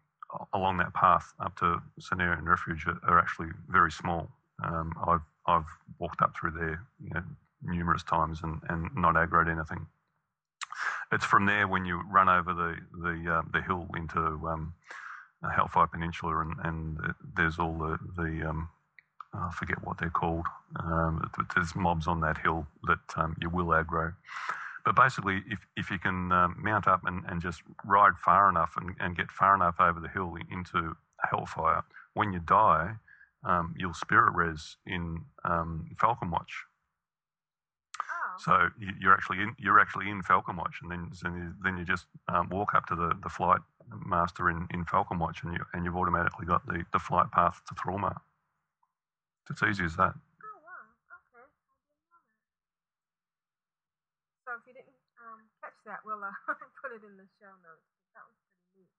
[0.53, 4.29] along that path up to Cenarion Refuge are, are actually very small.
[4.65, 5.67] Um, I've I've
[5.99, 7.23] walked up through there you know,
[7.63, 9.87] numerous times and, and not aggroed anything.
[11.13, 14.75] It's from there when you run over the the uh, the hill into um,
[15.55, 18.69] Hellfire Peninsula, and, and there's all the the um,
[19.35, 20.47] I forget what they're called.
[20.81, 24.15] Um, there's mobs on that hill that um, you will aggro.
[24.85, 28.73] But basically, if, if you can um, mount up and, and just ride far enough
[28.77, 30.97] and, and get far enough over the hill into
[31.31, 31.83] Hellfire,
[32.15, 32.93] when you die,
[33.45, 36.53] um, you'll spirit res in um, Falcon Watch.
[38.01, 38.37] Oh.
[38.39, 41.77] So you- you're actually in you're actually in Falcon Watch, and then so you, then
[41.79, 43.61] you just um, walk up to the, the flight
[44.07, 47.61] master in, in Falcon Watch, and you and you've automatically got the, the flight path
[47.69, 48.17] to Thrallmar.
[49.51, 50.15] It's as easy as that.
[50.15, 50.85] Oh wow.
[51.09, 51.45] Okay.
[51.45, 52.25] I didn't know that.
[54.45, 56.31] So if you didn't um, catch that, we'll uh,
[56.81, 57.89] put it in the show notes.
[58.13, 58.93] That was pretty neat.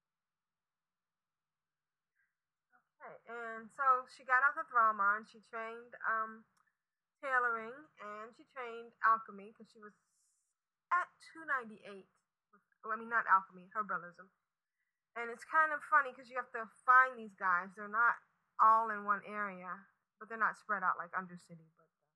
[2.98, 6.44] Okay, and so she got out the and she trained um,
[7.22, 9.94] tailoring and she trained alchemy because she was
[10.90, 12.10] at 298.
[12.52, 14.28] With, well, I mean, not alchemy, herbalism.
[15.18, 17.70] And it's kind of funny because you have to find these guys.
[17.76, 18.18] They're not
[18.62, 19.70] all in one area,
[20.18, 21.70] but they're not spread out like Undercity.
[21.76, 22.08] But uh,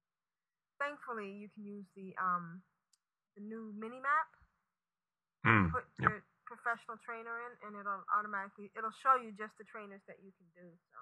[0.80, 2.62] thankfully, you can use the um
[3.36, 4.30] the new mini map.
[5.46, 6.10] Mm, Put yep.
[6.10, 10.32] your professional trainer in, and it'll automatically it'll show you just the trainers that you
[10.40, 10.68] can do.
[10.92, 10.98] So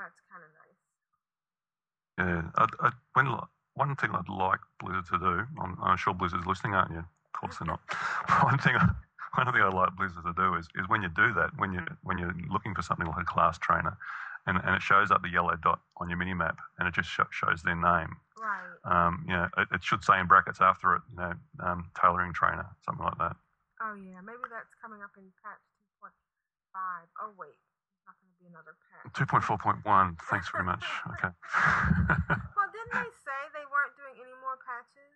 [0.00, 0.80] that's kind of nice.
[2.18, 3.26] Yeah, I, I, when,
[3.74, 6.98] one thing I'd like Blizzard to do, I'm, I'm sure Blizzard's listening, aren't you?
[7.04, 7.80] Of course they're not.
[8.44, 8.94] one thing, I-
[9.34, 11.80] one thing I'd like Blizzard to do is, is when you do that, when you
[12.02, 13.96] when you're looking for something like a class trainer,
[14.46, 17.08] and, and it shows up the yellow dot on your mini map, and it just
[17.08, 18.16] sho shows their name.
[18.38, 18.74] Right.
[18.84, 22.32] Um, you know, it, it should say in brackets after it, you know, um, tailoring
[22.34, 23.36] trainer, something like that.
[23.82, 25.62] Oh yeah, maybe that's coming up in patch
[26.02, 26.10] 2.5.
[27.22, 29.12] Oh wait, it's not going to be another patch.
[29.14, 30.16] Two point four point one.
[30.30, 30.82] Thanks very much.
[31.18, 31.30] Okay.
[32.54, 35.14] Well, didn't they say they weren't doing any more patches?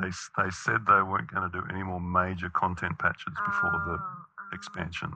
[0.00, 0.08] they
[0.42, 4.00] they said they weren't going to do any more major content patches before the Oh,
[4.00, 4.54] oh.
[4.56, 5.12] expansion.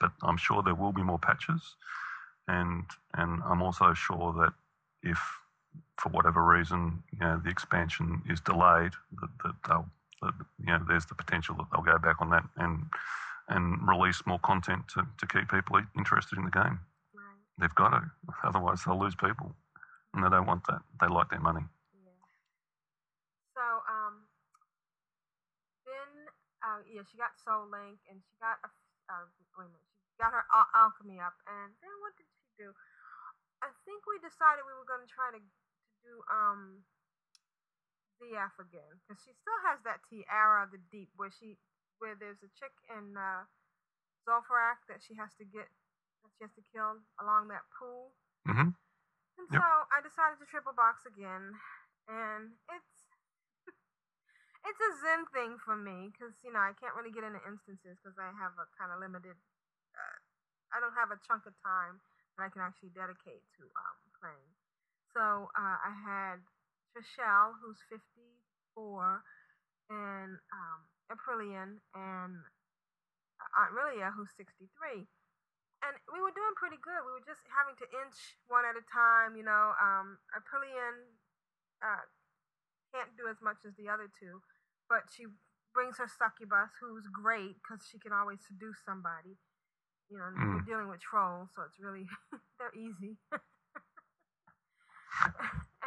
[0.00, 1.62] But I'm sure there will be more patches,
[2.48, 4.52] and and I'm also sure that
[5.02, 5.18] if
[5.98, 9.86] for whatever reason you know the expansion is delayed, that, that they'll
[10.22, 12.86] that, you know there's the potential that they'll go back on that and
[13.48, 16.78] and release more content to, to keep people interested in the game.
[17.12, 17.42] Right.
[17.58, 18.02] They've got to,
[18.44, 19.52] otherwise they'll lose people,
[20.14, 20.80] and they don't want that.
[21.00, 21.62] They like their money.
[21.92, 22.22] Yeah.
[23.52, 24.24] So, um,
[25.84, 26.30] then,
[26.62, 28.70] uh, yeah, she got Soul Link and she got a,
[29.10, 29.26] uh,
[29.58, 32.70] wait a minute, she got her al- alchemy up, and then what did she do?
[33.62, 36.86] I think we decided we were going to try to, to do, um,
[38.22, 41.58] DF again, because she still has that Tiara of the Deep, where she,
[41.98, 43.46] where there's a chick in, uh,
[44.26, 45.68] Zul'Farrak that she has to get,
[46.22, 48.14] that she has to kill along that pool.
[48.46, 48.70] hmm
[49.38, 49.62] And Yep.
[49.62, 51.56] so I decided to triple box again,
[52.08, 52.94] and it's
[54.68, 57.98] it's a Zen thing for me because you know I can't really get into instances
[58.00, 59.36] because I have a kind of limited.
[60.72, 62.00] I don't have a chunk of time
[62.36, 64.50] that I can actually dedicate to um, playing.
[65.12, 66.40] So uh, I had
[66.92, 68.40] Trishelle, who's fifty
[68.72, 69.22] four,
[69.92, 70.80] and um,
[71.12, 72.40] Aprillian, and
[73.54, 75.08] Aunt Rilia, who's sixty three
[75.82, 77.02] and we were doing pretty good.
[77.02, 79.74] We were just having to inch one at a time, you know.
[79.82, 81.10] Um, Aprillian
[81.82, 82.06] uh,
[82.94, 84.46] can't do as much as the other two,
[84.86, 85.26] but she
[85.74, 89.42] brings her succubus, who's great because she can always seduce somebody.
[90.12, 90.66] You know, Mm.
[90.66, 92.06] dealing with trolls, so it's really
[92.60, 93.16] they're easy.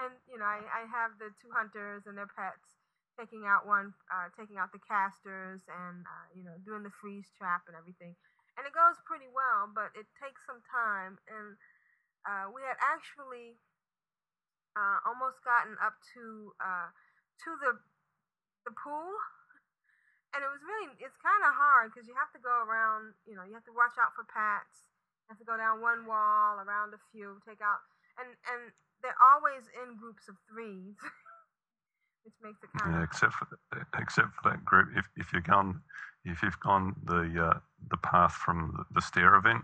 [0.02, 2.76] and you know, I, I have the two hunters and their pets
[3.20, 7.32] taking out one, uh, taking out the casters, and uh, you know, doing the freeze
[7.38, 8.16] trap and everything
[8.56, 11.20] and it goes pretty well, but it takes some time.
[11.28, 11.60] And
[12.28, 13.60] uh, we had actually
[14.76, 16.90] uh, almost gotten up to uh,
[17.44, 17.72] to the
[18.66, 19.12] the pool,
[20.36, 23.16] and it was really it's kind of hard because you have to go around.
[23.26, 24.92] You know, you have to watch out for pats.
[25.26, 27.82] You have to go down one wall, around a few, take out,
[28.20, 31.00] and and they're always in groups of threes.
[32.26, 33.48] Which makes it kind Yeah, of except for
[33.98, 34.90] except for that group.
[34.96, 35.82] If if you've gone
[36.26, 39.64] if you've gone the uh, the path from the, the stair event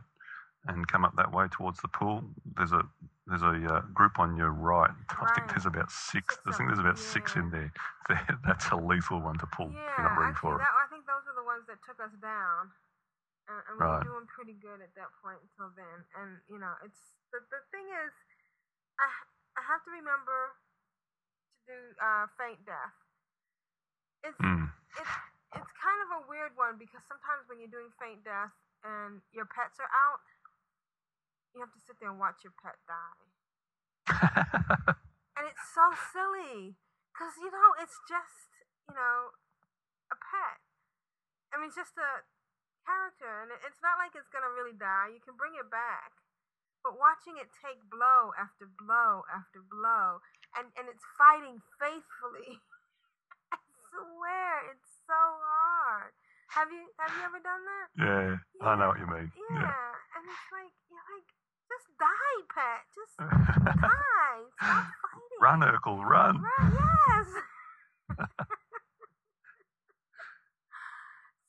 [0.67, 2.23] and come up that way towards the pool,
[2.55, 2.83] there's a
[3.27, 4.91] there's a uh, group on your right.
[5.09, 6.35] I think there's about six.
[6.35, 7.71] Six I think there's about them, six in there.
[8.45, 9.69] That's a lethal one to pull.
[9.69, 10.61] if Yeah, you're not ready for it.
[10.61, 12.69] that, I think those were the ones that took us down,
[13.49, 13.99] and, and we Right.
[14.03, 15.97] were doing pretty good at that point until then.
[16.19, 18.13] And you know, it's the the thing is,
[19.01, 19.07] I
[19.57, 20.53] I have to remember
[21.53, 22.95] to do uh, feign death.
[24.23, 24.69] It's Mm.
[24.99, 25.15] it's
[25.57, 28.53] it's kind of a weird one because sometimes when you're doing feign death
[28.85, 30.21] and your pets are out,
[31.53, 33.27] you have to sit there and watch your pet die.
[35.41, 36.77] And it's so silly
[37.09, 38.53] because you know it's just
[38.85, 39.33] you know
[40.13, 40.61] a pet.
[41.49, 42.21] I mean, it's just a
[42.85, 45.09] character, and it's not like it's gonna really die.
[45.09, 46.21] You can bring it back,
[46.85, 50.21] but watching it take blow after blow after blow,
[50.53, 52.61] and and it's fighting faithfully.
[53.55, 53.57] I
[53.89, 56.13] swear it's so hard.
[56.53, 57.87] Have you have you ever done that?
[57.97, 58.29] Yeah,
[58.61, 59.33] I know what you mean.
[59.49, 61.33] Yeah, and it's like you're like,
[61.81, 62.85] just die, pet.
[62.93, 64.45] Just die.
[64.61, 65.39] Stop fighting.
[65.41, 66.37] Run, Urkel, run.
[66.37, 67.27] Run, yes.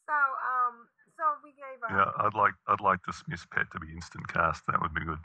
[0.09, 1.91] so um, so we gave up.
[1.93, 4.65] Yeah, I'd like I'd like dismiss pet to be instant cast.
[4.69, 5.21] That would be good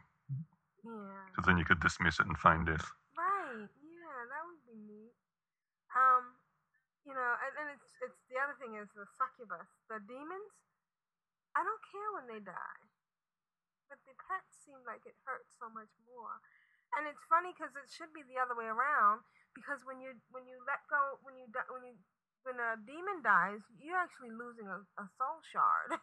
[0.84, 1.24] Yeah.
[1.32, 2.84] because then you could dismiss it and feign death.
[3.16, 3.68] Right.
[3.72, 5.16] Yeah, that would be neat.
[5.96, 6.36] Um,
[7.08, 10.52] you know, and, and it's it's the other thing is the succubus, the demons.
[11.56, 12.82] I don't care when they die,
[13.90, 16.40] but the pet seemed like it hurt so much more.
[16.96, 19.24] And it's funny because it should be the other way around.
[19.56, 21.96] Because when you when you let go when you when you
[22.46, 26.00] when a demon dies, you're actually losing a, a soul shard,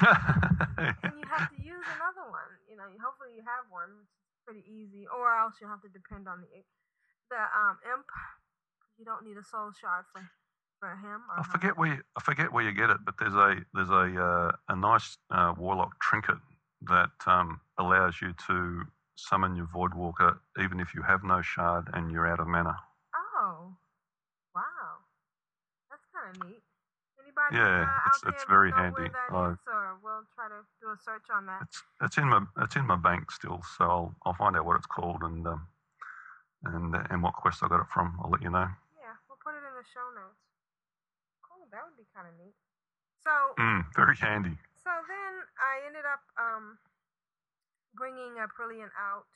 [1.04, 2.52] and you have to use another one.
[2.66, 5.92] You know, hopefully you have one, which is pretty easy, or else you have to
[5.92, 6.50] depend on the
[7.30, 8.08] the um imp.
[8.98, 10.22] You don't need a soul shard for
[10.80, 11.22] for him.
[11.30, 11.52] Or I her.
[11.52, 14.52] forget where you, I forget where you get it, but there's a there's a uh,
[14.68, 16.38] a nice uh, warlock trinket
[16.82, 18.82] that um, allows you to
[19.16, 22.74] summon your void walker even if you have no shard and you're out of mana.
[23.36, 23.76] Oh,
[24.54, 25.04] wow,
[25.90, 26.62] that's kind of neat.
[27.20, 29.10] Anybody Yeah, uh, it's- it's very handy.
[29.12, 31.62] I- is, or we'll try to do a search on that.
[31.62, 34.76] It's it's in my it's in my bank still, so I'll I'll find out what
[34.76, 35.68] it's called and um,
[36.64, 38.18] and and what quest I got it from.
[38.22, 38.68] I'll let you know.
[38.96, 40.40] Yeah, we'll put it in the show notes.
[41.42, 42.54] Cool, that would be kind of neat.
[43.22, 44.56] So, Mm, very handy.
[44.84, 46.78] So then I ended up um,
[47.94, 49.30] bringing uh, Aprillian out,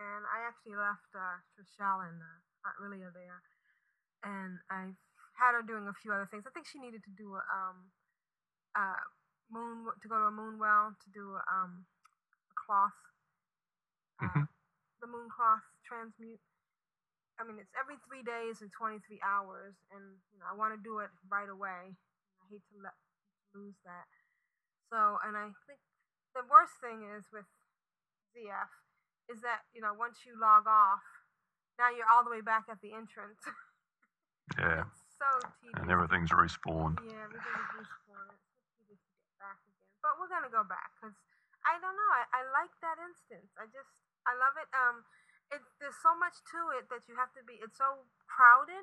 [0.00, 3.40] and I actually left uh, Trishelle and uh, Aunt Rilia there,
[4.24, 4.94] and I
[5.38, 6.44] had her doing a few other things.
[6.46, 7.78] I think she needed to do a um,
[8.76, 9.02] uh,
[9.50, 11.86] moon to go to a moon well to do a, um,
[12.50, 12.98] a cloth,
[14.20, 14.48] uh, Mhm.
[15.02, 16.40] the moon cloth transmute.
[17.40, 20.80] I mean, it's every three days and 23 hours, and you know, I want to
[20.82, 21.96] do it right away.
[21.96, 22.94] I hate to let
[23.54, 24.06] lose that.
[24.90, 25.78] So, and I think
[26.34, 27.46] the worst thing is with
[28.34, 28.70] ZF
[29.30, 31.02] is that you know once you log off,
[31.78, 33.40] now you're all the way back at the entrance.
[34.58, 35.30] Yeah, It's so
[35.62, 35.78] tedious.
[35.78, 36.98] and everything's respawned.
[37.06, 38.34] Yeah, everything's respawned.
[38.34, 39.78] It's so tedious to get back again.
[40.02, 41.14] But we're gonna go back because
[41.62, 42.10] I don't know.
[42.10, 43.54] I, I like that instance.
[43.54, 43.94] I just
[44.26, 44.66] I love it.
[44.74, 45.06] Um,
[45.54, 47.62] it there's so much to it that you have to be.
[47.62, 48.82] It's so crowded.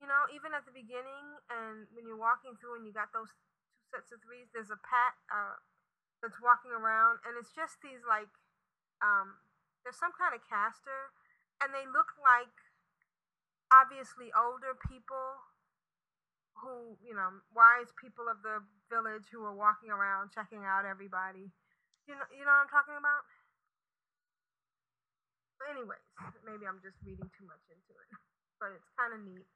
[0.00, 3.36] You know, even at the beginning and when you're walking through and you got those
[3.90, 5.58] sets of threes, there's a pat uh,
[6.22, 8.30] that's walking around, and it's just these like
[9.04, 9.36] um,
[9.84, 11.12] there's some kind of caster,
[11.60, 12.52] and they look like
[13.68, 15.42] obviously older people
[16.56, 21.50] who, you know, wise people of the village who are walking around checking out everybody.
[22.06, 23.24] You know, you know what I'm talking about?
[25.64, 26.04] Anyways,
[26.44, 28.08] maybe I'm just reading too much into it,
[28.60, 29.48] but it's kind of neat.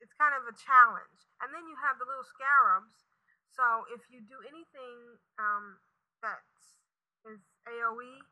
[0.00, 3.04] It's kind of a challenge, and then you have the little scarabs.
[3.54, 5.78] So if you do anything um,
[6.22, 6.40] that
[7.26, 8.22] is AOE,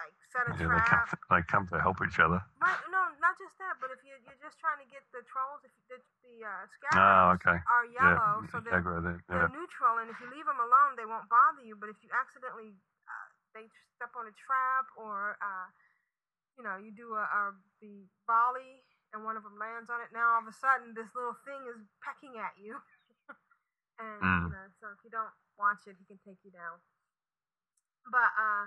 [0.00, 2.40] like set a Yeah, they come trap, they come to help each other.
[2.58, 5.60] Right, no, not just that, but if you're, you're just trying to get the trolls,
[5.66, 7.58] if you, the, the uh, scarabs Oh, okay.
[7.68, 9.50] are yellow, yeah, so they're, they're Yeah.
[9.50, 11.74] neutral, and if you leave them alone, they won't bother you.
[11.76, 13.66] But if you accidentally uh, they
[13.96, 15.68] step on a trap, or uh,
[16.58, 17.42] you know, you do a, a
[17.82, 21.10] the volley and one of them lands on it, now all of a sudden this
[21.14, 22.78] little thing is pecking at you,
[23.98, 24.50] and you Mm.
[24.50, 26.80] know, so if you don't watch it, he can take you down.
[28.08, 28.66] But uh,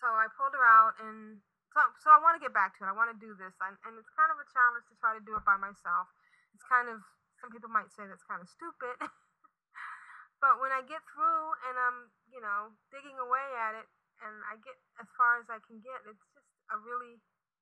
[0.00, 1.40] so I pulled her out, and
[1.72, 2.90] so so I want to get back to it.
[2.90, 5.22] I want to do this, and, and it's kind of a challenge to try to
[5.22, 6.10] do it by myself.
[6.54, 7.02] It's kind of
[7.40, 8.96] some people might say that's kind of stupid,
[10.42, 11.98] but when I get through and I'm
[12.30, 13.86] you know digging away at it,
[14.22, 17.20] and I get as far as I can get, it's just a really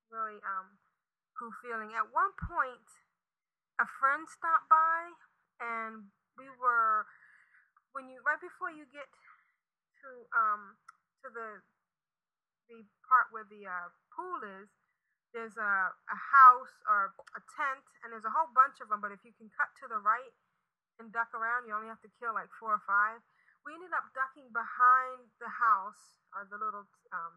[0.09, 0.79] really um
[1.37, 1.93] cool feeling.
[1.93, 2.85] At one point,
[3.81, 5.13] a friend stopped by,
[5.61, 7.05] and we were
[7.93, 9.09] when you right before you get
[10.01, 10.77] to um
[11.23, 11.61] to the
[12.69, 14.69] the part where the uh, pool is,
[15.35, 19.01] there's a, a house or a tent, and there's a whole bunch of them.
[19.01, 20.33] But if you can cut to the right
[21.01, 23.19] and duck around, you only have to kill like four or five.
[23.65, 26.85] We ended up ducking behind the house or the little
[27.15, 27.33] um,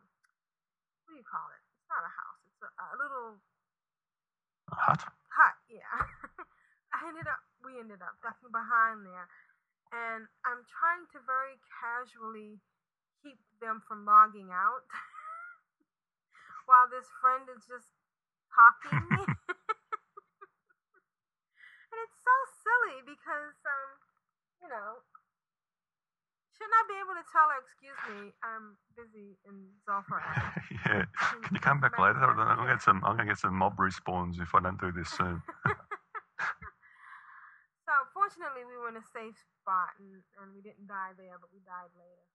[1.06, 1.62] what do you call it?
[1.78, 2.40] It's not a house.
[2.50, 3.38] It's a, a little
[4.72, 5.02] A hut.
[5.38, 5.54] hut.
[5.70, 5.86] Yeah.
[6.94, 7.45] I ended up.
[7.66, 9.26] We ended up ducking behind there,
[9.90, 12.62] and I'm trying to very casually
[13.26, 14.86] keep them from logging out
[16.70, 17.90] while this friend is just
[18.54, 19.02] talking.
[21.90, 23.90] and it's so silly because, um,
[24.62, 25.02] you know,
[26.56, 30.56] Shouldn't I be able to tell her, excuse me, I'm busy in Zul'Farrak?
[30.88, 31.04] yeah.
[31.44, 32.16] Can you come back later?
[32.16, 33.04] I'm gonna get some.
[33.04, 35.42] I'm gonna get some mob respawns if I don't do this soon.
[38.26, 41.62] Fortunately, we were in a safe spot and, and we didn't die there, but we
[41.62, 42.26] died later.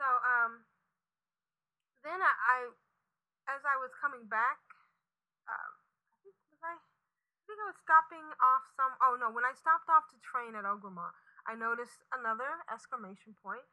[0.00, 0.64] So um,
[2.00, 2.58] then I, I
[3.52, 4.56] as I was coming back,
[5.44, 5.72] um,
[6.08, 8.96] I think was I, I think I was stopping off some.
[9.04, 11.12] Oh no, when I stopped off to train at Orgrimmar,
[11.44, 13.68] I noticed another exclamation point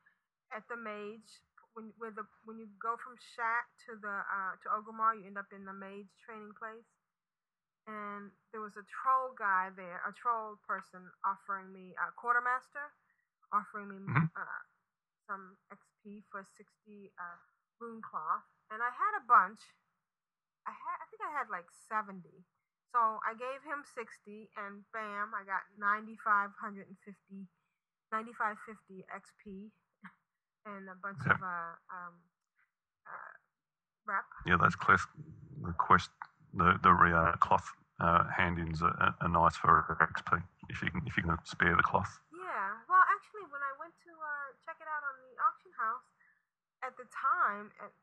[0.52, 1.40] at the mage
[1.72, 5.40] when where the when you go from Shat to the uh, to Orgrimmar, you end
[5.40, 6.97] up in the mage training place.
[7.88, 12.92] And there was a troll guy there, a troll person offering me a quartermaster,
[13.54, 14.30] offering me Mhm.
[14.36, 14.62] uh,
[15.28, 17.40] some XP for sixty uh,
[17.80, 19.60] rune cloth, and I had a bunch.
[20.68, 22.46] I had, I think I had like seventy.
[22.94, 26.88] So I gave him 60, and bam, I got 9,550,
[28.12, 29.72] 9550 XP,
[30.66, 32.16] and a bunch of uh, um,
[33.08, 33.34] uh,
[34.08, 34.26] rep.
[34.46, 35.08] yeah, that's quest,
[35.62, 36.10] the quest,
[36.58, 37.66] the the uh, cloth
[38.02, 41.76] uh, hand-ins are, are- are nice for XP if you can if you can spare
[41.78, 42.10] the cloth.
[42.34, 42.82] Yeah.
[42.90, 46.06] Well, actually, when I went to uh, check it out on the auction house,
[46.86, 47.94] at the time, at,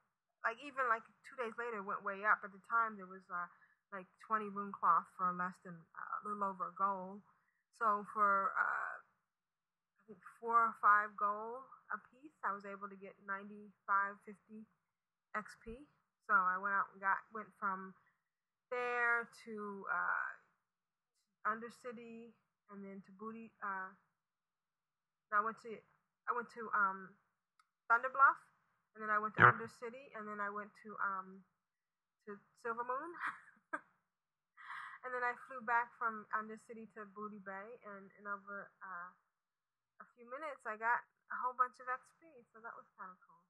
[0.46, 2.42] like even like two days later, it went way up.
[2.42, 3.48] At the time, there was uh,
[3.94, 7.22] like 20 rune cloth for less than uh, a little over a gold.
[7.78, 12.98] So for uh, I think four or five gold a piece, I was able to
[12.98, 14.66] get 95, 50
[15.36, 15.86] XP.
[16.28, 17.94] So I went out and got went from
[18.74, 20.30] there to uh,
[21.46, 22.34] Undercity
[22.72, 23.54] and then to Booty.
[23.62, 23.94] Uh,
[25.30, 25.70] I went to
[26.26, 27.14] I went to um,
[27.90, 28.40] Thunderbluff,
[28.94, 29.46] and then I went to Yep.
[29.46, 31.42] Undercity, and then I went to um,
[32.26, 33.10] to Silver Moon,
[35.04, 39.10] and then I flew back from Undercity to Booty Bay, and in over uh,
[40.02, 42.22] a few minutes, I got a whole bunch of XP,
[42.54, 43.42] so that was kind of cool.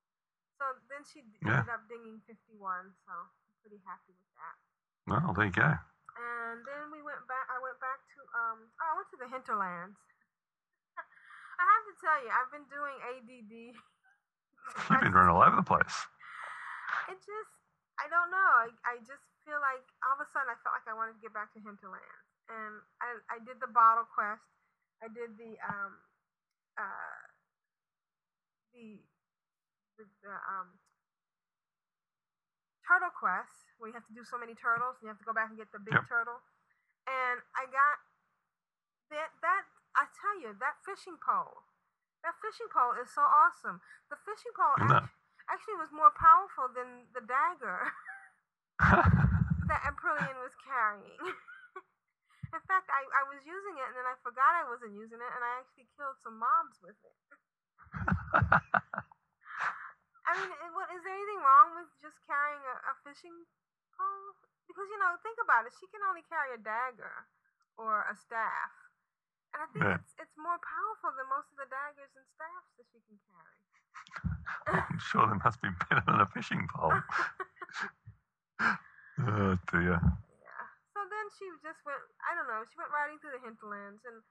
[0.59, 1.63] So then she Yeah.
[1.63, 2.59] ended up dinging 51,
[3.05, 3.31] so I'm
[3.63, 4.57] pretty happy with that.
[5.07, 5.69] Well, there you go.
[6.17, 7.45] And then we went back.
[7.53, 8.59] I went back to um.
[8.81, 9.99] Oh, I went to the hinterlands.
[11.61, 13.55] I have to tell you, I've been doing ADD.
[14.91, 15.97] You've been running all over the place.
[17.13, 17.55] It just,
[18.01, 18.51] I don't know.
[18.65, 21.23] I, I just feel like all of a sudden I felt like I wanted to
[21.25, 24.45] get back to hinterlands, and I I did the bottle quest.
[25.05, 25.93] I did the um
[26.81, 27.21] uh
[28.73, 29.05] the
[30.01, 30.73] the, the um
[32.85, 35.33] turtle quest where you have to do so many turtles and you have to go
[35.35, 36.07] back and get the big Yep.
[36.09, 36.41] turtle.
[37.09, 37.97] And I got
[39.13, 39.65] that that
[39.97, 41.65] I tell you that fishing pole.
[42.25, 43.81] That fishing pole is so awesome.
[44.09, 45.05] The fishing pole No.
[45.05, 45.13] act-
[45.53, 47.93] actually was more powerful than the dagger
[49.69, 51.21] that Aprillian was carrying.
[52.55, 55.33] In fact, I, I was using it and then I forgot I wasn't using it
[55.35, 57.17] and I actually killed some mobs with it.
[60.35, 63.47] I mean, is there anything wrong with just carrying a, a fishing
[63.95, 64.35] pole?
[64.67, 65.73] Because, you know, think about it.
[65.79, 67.31] She can only carry a dagger
[67.79, 68.75] or a staff.
[69.55, 69.95] And I think Yeah.
[69.95, 73.59] it's, it's more powerful than most of the daggers and staffs that she can carry.
[74.67, 76.99] I'm sure they must be better than a fishing pole.
[79.23, 80.01] oh dear.
[80.43, 80.65] Yeah.
[80.95, 82.01] So then she just went.
[82.27, 82.63] I don't know.
[82.67, 84.23] She went riding through the hinterlands, and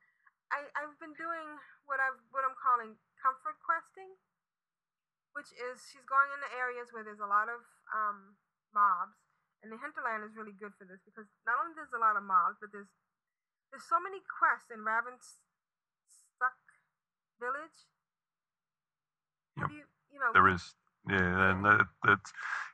[0.52, 1.48] I I've been doing
[1.88, 4.12] what I've what I'm calling comfort questing,
[5.34, 7.62] which is she's going into areas where there's a lot of
[7.94, 8.38] um,
[8.74, 9.18] mobs,
[9.62, 12.24] and the hinterland is really good for this because not only there's a lot of
[12.26, 12.90] mobs, but there's
[13.74, 15.42] there's so many quests in Raven's
[16.06, 16.58] Stuck
[17.42, 17.78] Village.
[19.58, 20.62] Have you you know There is,
[21.10, 22.18] yeah, and the, the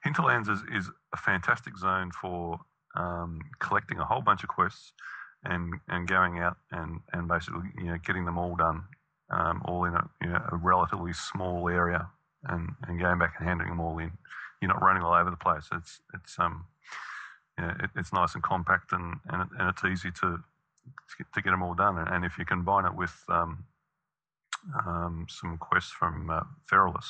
[0.03, 2.59] Hinterlands is, is a fantastic zone for
[2.95, 4.93] um, collecting a whole bunch of quests
[5.43, 8.83] and and going out and, and basically you know getting them all done,
[9.31, 12.09] um, all in a, you know, a relatively small area,
[12.47, 14.11] and, and going back and handing them all in.
[14.61, 15.67] You're not running all over the place.
[15.71, 16.65] It's it's um
[17.57, 20.37] yeah, it, it's nice and compact and and, it, and it's easy to
[21.33, 21.97] to get, them all done.
[21.99, 23.63] And if you combine it with um,
[24.87, 27.05] um, some quests from uh, Feralas,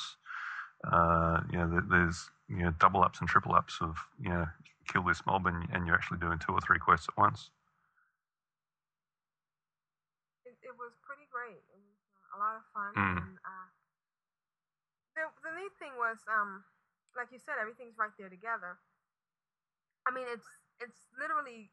[0.92, 4.46] uh, you know, there- there's you know double ups and triple ups of you know
[4.88, 7.50] kill this mob and, and you're actually doing two or three quests at once.
[10.44, 11.62] it, it was pretty great.
[11.70, 11.98] It was
[12.34, 12.90] a lot of fun.
[12.98, 13.18] Mm.
[13.22, 13.66] And uh,
[15.16, 16.64] the the neat thing was, um,
[17.16, 18.78] like you said, everything's right there together.
[20.06, 20.46] I mean, it's
[20.80, 21.70] it's literally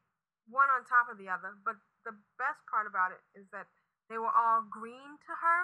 [0.50, 1.56] one on top of the other.
[1.64, 3.68] But the best part about it is that
[4.10, 5.62] they were all green to her.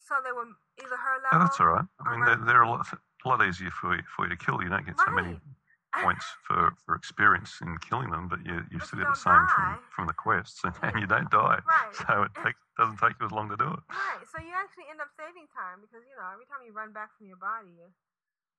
[0.00, 0.48] So they were
[0.80, 1.36] either her level.
[1.36, 1.84] Oh, that's all right.
[2.00, 4.62] I mean, they're, they're a lot, a lot easier for you, for you to kill.
[4.62, 5.57] You don't get so many Right.
[5.92, 9.64] Points for, for experience in killing them, but you, you still get the same from,
[9.64, 9.80] die.
[9.94, 11.60] from the quests, and, and you don't die.
[11.64, 11.94] Right.
[12.06, 13.82] So it take, doesn't take you as long to do it.
[13.88, 14.22] Right.
[14.28, 17.16] So you actually end up saving time because you know every time you run back
[17.16, 17.94] from your body, you're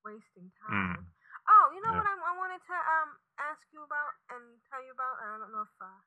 [0.04, 0.98] wasting time.
[0.98, 1.06] Mm.
[1.50, 2.02] Oh, you know Yeah.
[2.02, 3.10] what I, I wanted to um
[3.40, 6.02] ask you about and tell you about, and I don't know if, uh,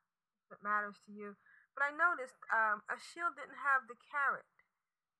[0.47, 1.33] if it matters to you,
[1.73, 4.45] but I noticed um a shield didn't have the carrot.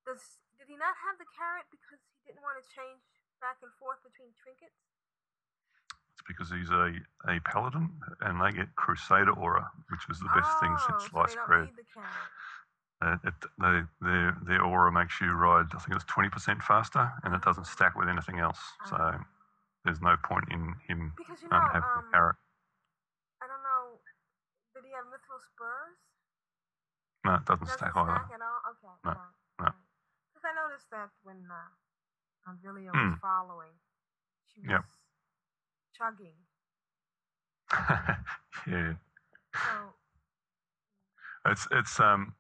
[0.06, 3.02] Does did he not have the carrot because he didn't want to change
[3.42, 4.93] back and forth between trinkets?
[6.28, 6.94] Because he's a,
[7.28, 7.90] a paladin,
[8.22, 11.68] and they get Crusader aura, which is the best thing oh, since so sliced bread.
[11.68, 12.32] need the carrot.
[13.04, 17.36] Uh, it, they, their, their aura makes you ride, I think it's 20% faster, and
[17.36, 18.60] it doesn't stack with anything else.
[18.88, 19.20] So Ah.
[19.84, 22.36] there's no point in him because you know, um, having um, a carrot.
[23.44, 24.00] I don't know.
[24.72, 26.00] Did he have mithril spurs?
[27.28, 28.40] No, it doesn't Doesn't stack stack either.
[28.40, 28.60] at all?
[28.72, 28.96] Okay.
[29.04, 29.12] No,
[29.60, 29.72] no.
[30.32, 31.72] Because I noticed that when uh,
[32.48, 33.12] Aurelia Hmm.
[33.12, 33.76] was following,
[34.48, 34.84] she was Yep.
[35.98, 36.36] Chugging.
[38.68, 38.94] yeah.
[39.54, 39.94] So,
[41.46, 42.34] It's it's um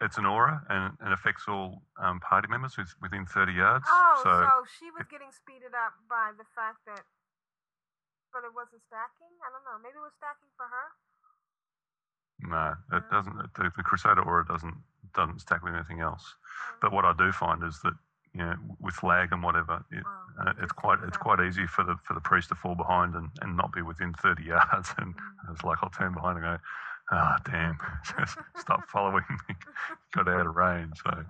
[0.00, 3.84] it's an aura and it affects all um, party members within 30 yards.
[3.90, 7.02] oh, so, so she was getting speeded up by the fact that,
[8.30, 9.34] but it wasn't stacking?
[9.42, 9.82] I don't know.
[9.82, 10.86] Maybe it was stacking for her?
[12.46, 13.10] no, it No.
[13.10, 13.36] doesn't.
[13.58, 14.76] The, the Crusader aura doesn't
[15.14, 16.22] doesn't stack with anything else.
[16.70, 17.94] Um, But what I do find is that
[18.34, 21.84] you know with lag and whatever, it, oh, uh, it's quite it's quite easy for
[21.84, 24.90] the for the priest to fall behind and, and not be within 30 yards.
[24.98, 25.52] And Mm.
[25.54, 26.56] it's like I'll turn behind and go,
[27.10, 27.76] ah, damn,
[28.18, 29.54] just stop following me.
[30.14, 30.96] Got out of range.
[31.04, 31.24] So,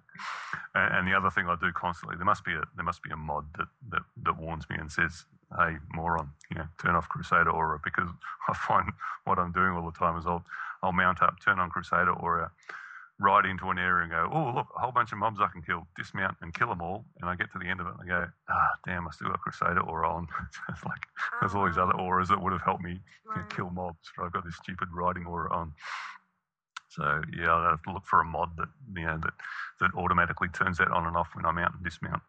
[0.74, 3.10] and, and the other thing I do constantly, there must be a there must be
[3.10, 5.24] a mod that that, that warns me and says,
[5.58, 8.08] hey, moron, you know, turn off Crusader Aura because
[8.48, 8.92] I find
[9.24, 10.44] what I'm doing all the time is I'll
[10.82, 12.50] I'll mount up, turn on Crusader Aura.
[13.22, 15.62] Ride into an area and go, oh, look, a whole bunch of mobs I can
[15.62, 17.04] kill, dismount and kill them all.
[17.20, 19.28] And I get to the end of it and I go, ah, damn, I still
[19.28, 20.26] got Crusader Aura on.
[20.68, 20.98] it's like,
[21.40, 22.98] there's all these other auras that would have helped me
[23.54, 25.72] kill mobs, but I've got this stupid riding aura on.
[26.88, 29.32] So yeah, I have to look for a mod that you know that
[29.80, 32.20] that automatically turns that on and off when I mount and dismount,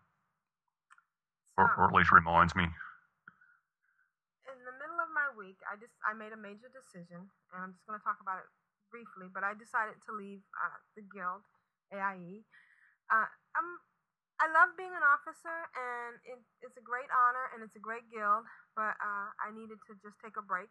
[1.57, 2.63] or, or at least reminds me.
[2.63, 7.75] in the middle of my week, I just I made a major decision, and I'm
[7.75, 8.47] just going to talk about it
[8.93, 9.33] briefly.
[9.33, 11.41] But I decided to leave uh, the guild,
[11.89, 12.45] AIE.
[13.09, 13.25] Uh,
[13.57, 13.69] I'm
[14.41, 18.05] I love being an officer, and it, it's a great honor, and it's a great
[18.11, 18.43] guild.
[18.77, 20.69] But uh, I needed to just take a break,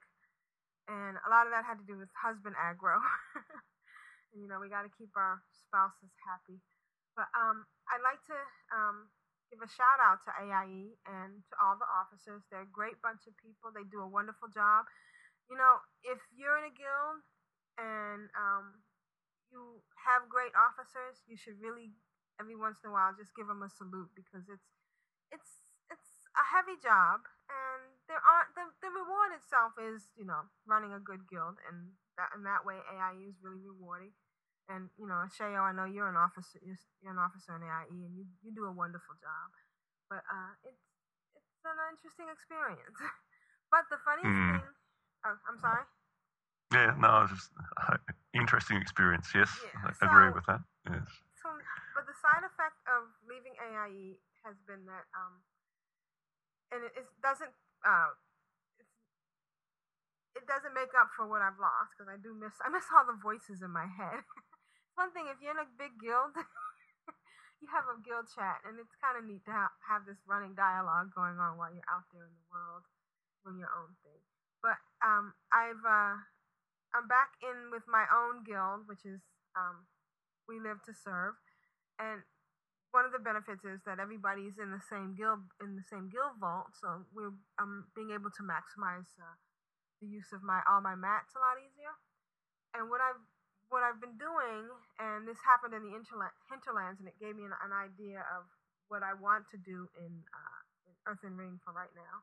[0.91, 3.01] and a lot of that had to do with husband aggro.
[4.35, 6.61] and, you know, we got to keep our spouses happy.
[7.17, 8.39] But um, I'd like to
[8.73, 9.09] um,
[9.49, 12.45] give a shout out to AIE and to all the officers.
[12.49, 13.73] They're a great bunch of people.
[13.73, 14.89] They do a wonderful job.
[15.49, 17.25] You know, if you're in a guild
[17.83, 18.87] and um,
[19.51, 21.93] you have great officers, you should really
[22.41, 24.71] every once in a while just give them a salute because it's
[25.31, 25.63] it's
[25.93, 30.93] it's a heavy job and there aren't the, the reward itself is you know running
[30.95, 34.13] a good guild and that in that way AIE is really rewarding.
[34.71, 36.61] And you know, Shayo, I know you're an officer.
[36.63, 39.49] You're, you're an officer in AIE, and you, you do a wonderful job.
[40.09, 40.81] But uh, it's
[41.37, 42.97] it's an interesting experience.
[43.73, 44.51] but the funniest Hmm.
[44.51, 44.67] thing,
[45.27, 45.85] oh, I'm sorry.
[46.73, 47.53] Yeah, no, it's just
[48.35, 49.29] interesting experience.
[49.37, 50.63] Yes, Yeah, I agree so- with that.
[50.89, 51.09] Yes.
[51.43, 51.51] So,
[51.95, 54.15] but the side effect of leaving AIE
[54.47, 55.43] has been that, um,
[56.71, 57.51] and it, it doesn't,
[57.83, 58.15] uh,
[58.79, 58.95] it's,
[60.39, 63.03] it doesn't make up for what I've lost because I do miss, I miss all
[63.03, 64.23] the voices in my head.
[64.95, 66.31] one thing if you're in a big guild,
[67.61, 70.55] you have a guild chat, and it's kind of neat to ha- have this running
[70.55, 72.87] dialogue going on while you're out there in the world
[73.43, 74.23] doing your own thing.
[74.63, 76.23] But um, I've, uh,
[76.95, 79.21] I'm back in with my own guild, which is
[79.57, 79.89] um,
[80.49, 81.37] we live to serve.
[81.99, 82.23] And
[82.93, 86.37] one of the benefits is that everybody's in the same guild in the same guild
[86.41, 86.77] vault.
[86.77, 89.37] So we're um, being able to maximize uh,
[90.01, 91.95] the use of my all my mats a lot easier.
[92.77, 93.21] And what i've
[93.73, 94.69] what i've been doing
[95.01, 98.45] and this happened in the interla- hinterlands and it gave me an, an idea of
[98.93, 102.17] what i want to do in, uh, in earthen ring for right now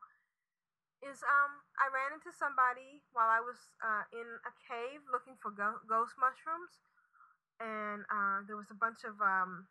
[1.00, 5.50] is um i ran into somebody while i was uh, in a cave looking for
[5.50, 6.80] go- ghost mushrooms
[7.60, 9.68] and uh, there was a bunch of um,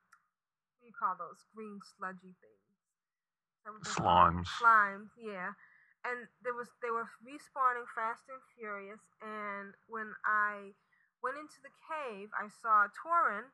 [0.78, 2.70] what do you call those green sludgy things?
[2.70, 4.38] Is that what they're called?
[4.38, 4.48] Slimes.
[4.62, 5.58] Slimes, yeah.
[6.06, 9.04] And there was they were respawning fast and furious.
[9.20, 10.72] And when I
[11.20, 13.52] went into the cave, I saw Torin,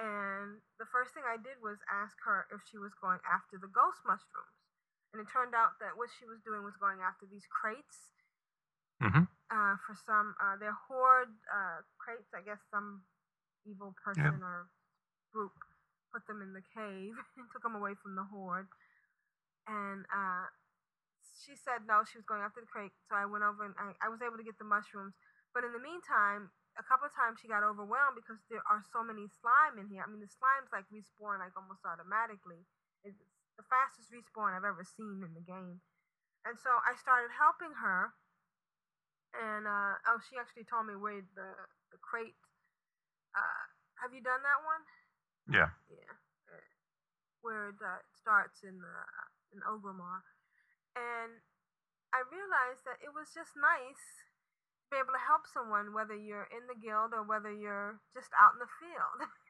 [0.00, 3.68] and the first thing I did was ask her if she was going after the
[3.68, 4.63] ghost mushrooms.
[5.14, 8.10] And it turned out that what she was doing was going after these crates
[9.00, 12.34] hmm uh, for some uh, their hoard uh, crates.
[12.34, 13.06] I guess some
[13.66, 14.68] evil person or
[15.32, 15.54] group
[16.12, 18.68] put them in the cave and took them away from the horde.
[19.68, 20.50] And uh,
[21.42, 22.94] she said no, she was going after the crate.
[23.08, 25.14] So I went over and I, I was able to get the mushrooms.
[25.54, 29.06] But in the meantime, a couple of times she got overwhelmed because there are so
[29.06, 30.02] many slime in here.
[30.02, 32.66] I mean, the slimes like respawn like almost automatically.
[33.06, 33.18] It's
[33.56, 35.80] the fastest respawn I've ever seen in the game.
[36.44, 38.12] And so I started helping her.
[39.34, 41.50] And uh, oh, she actually told me where the
[41.90, 42.38] the crate.
[43.34, 43.64] Uh,
[43.98, 44.82] have you done that one?
[45.50, 45.74] Yeah.
[45.90, 46.14] Yeah.
[46.46, 46.62] Uh,
[47.42, 48.96] where it uh, starts in the
[49.50, 50.22] in Orgrimmar,
[50.94, 51.42] and
[52.14, 54.30] I realized that it was just nice
[54.86, 58.30] to be able to help someone, whether you're in the guild or whether you're just
[58.38, 59.26] out in the field.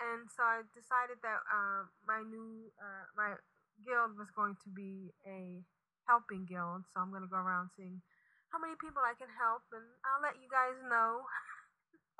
[0.00, 3.36] and so I decided that uh, my new uh, my
[3.84, 5.64] guild was going to be a
[6.08, 6.86] helping guild.
[6.92, 8.00] So I'm going to go around seeing
[8.52, 11.26] how many people I can help, and I'll let you guys know.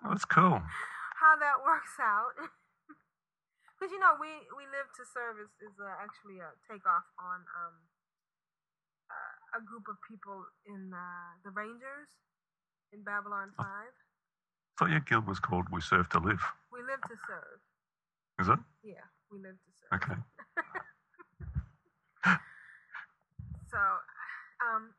[0.05, 0.61] Oh, that's cool.
[1.23, 2.37] How that works out.
[3.77, 7.45] Because you know, we we live to serve is, is uh, actually a takeoff on
[7.45, 7.77] um
[9.13, 12.09] uh, a group of people in uh, the Rangers
[12.97, 13.93] in Babylon Five.
[14.77, 16.45] I thought your guild was called We Serve to Live.
[16.69, 17.65] We live to serve.
[18.37, 18.61] Is it?
[18.85, 19.89] Yeah, we live to serve.
[19.97, 20.21] Okay.
[23.73, 23.81] so,
[24.61, 24.93] um,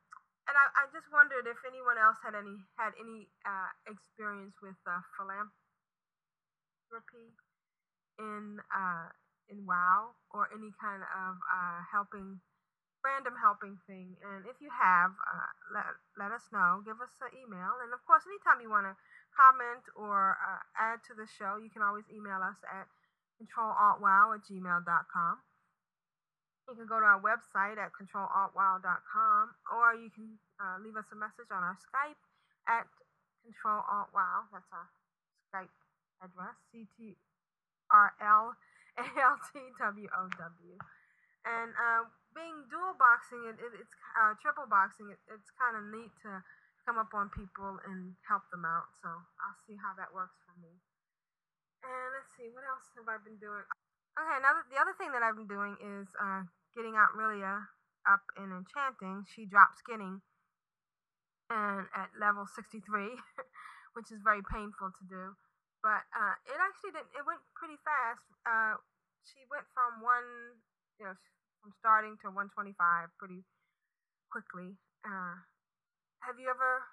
[0.49, 4.81] and I, I just wondered if anyone else had any had any uh, experience with
[4.89, 5.53] uh, philanthropy
[8.17, 9.13] in uh,
[9.53, 12.41] in WoW or any kind of uh, helping
[13.05, 14.17] random helping thing.
[14.25, 15.85] And if you have, uh, let
[16.17, 16.81] let us know.
[16.81, 18.97] Give us an email, and of course, anytime you want to
[19.37, 22.89] comment or uh, add to the show, you can always email us at
[23.37, 25.35] controlaltwow at gmail.com.
[26.67, 31.15] You can go to our website at controlaltwow.com or you can uh, leave us a
[31.15, 32.17] message on our Skype
[32.65, 32.89] at
[33.45, 34.49] controlaltwow.
[34.51, 34.89] That's our
[35.53, 35.71] Skype
[36.19, 37.07] address, C-T-R-L-A-L-T-W-O-W.
[41.47, 42.03] And uh,
[42.35, 46.43] being dual boxing, it, it, it's uh, triple boxing, it, it's kind of neat to
[46.87, 48.87] come up on people and help them out.
[49.03, 50.71] So I'll see how that works for me.
[51.83, 53.67] And let's see, what else have I been doing?
[54.15, 57.67] Okay, now the other thing that I've been doing is uh, getting Auntrillia
[58.07, 59.27] up in enchanting.
[59.27, 60.23] She dropped skinning
[61.51, 62.79] and at level 63,
[63.99, 65.35] which is very painful to do.
[65.83, 67.11] But uh, it actually didn't.
[67.13, 68.23] It went pretty fast.
[68.47, 68.79] Uh,
[69.27, 70.57] she went from one,
[70.97, 71.15] you know,
[71.61, 72.73] from starting to 125
[73.19, 73.45] pretty
[74.31, 74.75] quickly.
[75.05, 75.37] Uh,
[76.27, 76.83] have you ever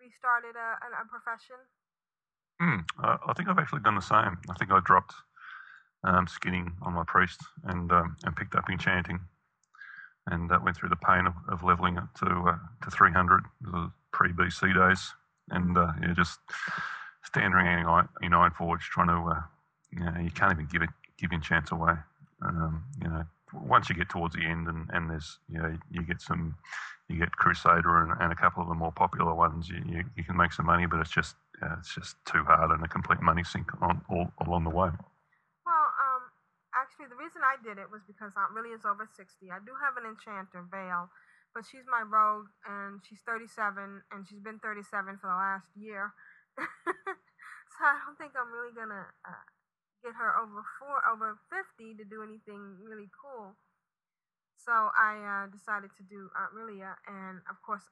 [0.00, 1.60] restarted a, a, a profession?
[2.58, 2.80] Hmm.
[2.98, 4.38] I, I think I've actually done the same.
[4.48, 5.12] I think I dropped
[6.04, 9.20] um, skinning on my priest and um, and picked up enchanting,
[10.28, 13.92] and uh, went through the pain of, of leveling it to uh, to 300 the
[14.12, 15.12] pre BC days,
[15.50, 16.40] and uh, yeah, just
[17.24, 17.60] standing
[18.22, 19.42] in Iron Forge trying to uh,
[19.92, 21.92] you know you can't even give it give enchants away.
[22.40, 26.02] Um, you know once you get towards the end and, and there's you know you
[26.02, 26.56] get some
[27.08, 30.24] you get Crusader and, and a couple of the more popular ones you, you, you
[30.24, 33.22] can make some money but it's just uh, it's just too hard and a complete
[33.22, 34.92] money sink on all along the way.
[35.64, 36.22] Well, um,
[36.76, 39.24] actually, the reason I did it was because Aunt Auntrillia is over 60.
[39.48, 41.08] I do have an enchanter, Vale,
[41.56, 46.12] but she's my rogue, and she's 37, and she's been 37 for the last year.
[46.60, 49.46] so I don't think I'm really gonna uh,
[50.04, 53.56] get her over four, over 50 to do anything really cool.
[54.66, 57.86] So I uh, decided to do Auntrillia, and of course,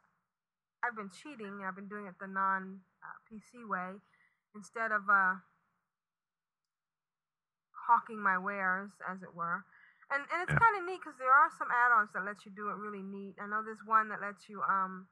[0.83, 1.63] I've been cheating.
[1.63, 4.03] I've been doing it the non uh, PC way
[4.59, 5.39] instead of uh,
[7.87, 9.63] hawking my wares, as it were.
[10.11, 10.59] And and it's yeah.
[10.59, 13.39] kind of neat because there are some add-ons that let you do it really neat.
[13.39, 15.07] I know there's one that lets you um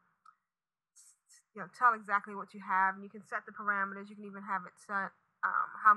[1.55, 4.11] you know tell exactly what you have, and you can set the parameters.
[4.11, 5.15] You can even have it set
[5.47, 5.95] um how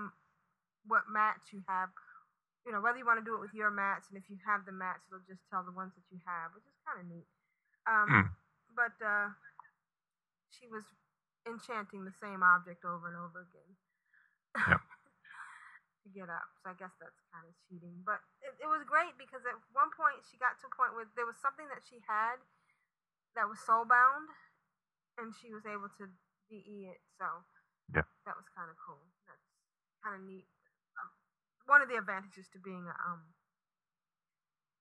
[0.86, 1.90] what mats you have.
[2.66, 4.66] You know whether you want to do it with your mats, and if you have
[4.66, 7.30] the mats, it'll just tell the ones that you have, which is kind of neat.
[7.86, 8.28] Um, hmm.
[8.74, 9.30] But uh,
[10.50, 10.84] she was
[11.46, 13.72] enchanting the same object over and over again.
[14.58, 14.82] Yep.
[16.06, 16.46] to get up.
[16.62, 17.98] So I guess that's kind of cheating.
[18.06, 21.10] But it, it was great because at one point she got to a point where
[21.18, 22.38] there was something that she had
[23.34, 24.30] that was soulbound,
[25.18, 26.06] and she was able to
[26.48, 27.02] de it.
[27.18, 27.26] So
[27.90, 29.02] yeah, that was kind of cool.
[29.26, 29.50] That's
[30.06, 30.46] kind of neat.
[31.66, 33.22] One of the advantages to being a, um,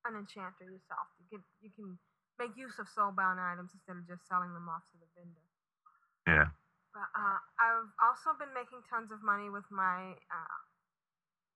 [0.05, 1.97] an enchanter yourself, you can you can
[2.37, 5.47] make use of soulbound items instead of just selling them off to the vendor.
[6.28, 6.49] Yeah.
[6.93, 10.61] But uh, I've also been making tons of money with my uh,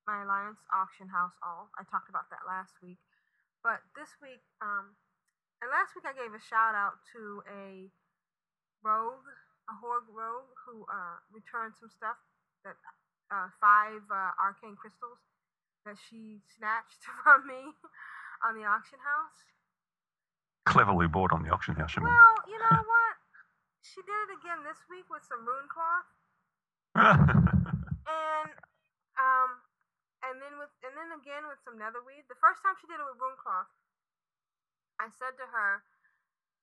[0.08, 1.68] my Alliance auction house all.
[1.76, 2.98] I talked about that last week.
[3.60, 4.96] But this week, um,
[5.60, 7.92] and last week I gave a shout out to a
[8.80, 9.28] rogue,
[9.68, 12.16] a Horde rogue, who uh, returned some stuff
[12.64, 12.78] that
[13.30, 15.18] uh, five uh, arcane crystals
[15.84, 17.72] that she snatched from me
[18.44, 19.38] on the auction house.
[20.68, 22.12] cleverly bought on the auction house, you mean?
[22.12, 23.14] Well, you know what?
[23.82, 26.08] She did it again this week with some rune cloth,
[26.98, 28.52] and
[29.16, 29.50] um,
[30.28, 32.26] and then with and then again with some netherweave.
[32.28, 33.70] The first time she did it with rune cloth,
[35.00, 35.80] I said to her,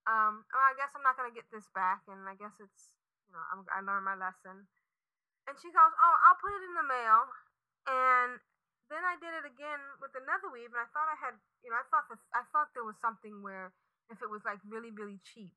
[0.05, 2.93] um, well, I guess I'm not gonna get this back, and I guess it's
[3.25, 4.69] you know I'm, I learned my lesson.
[5.45, 7.21] And she goes, oh, I'll put it in the mail,
[7.85, 8.41] and
[8.89, 11.77] then I did it again with another weave, and I thought I had, you know,
[11.77, 13.73] I thought the, I thought there was something where
[14.09, 15.53] if it was like really really cheap.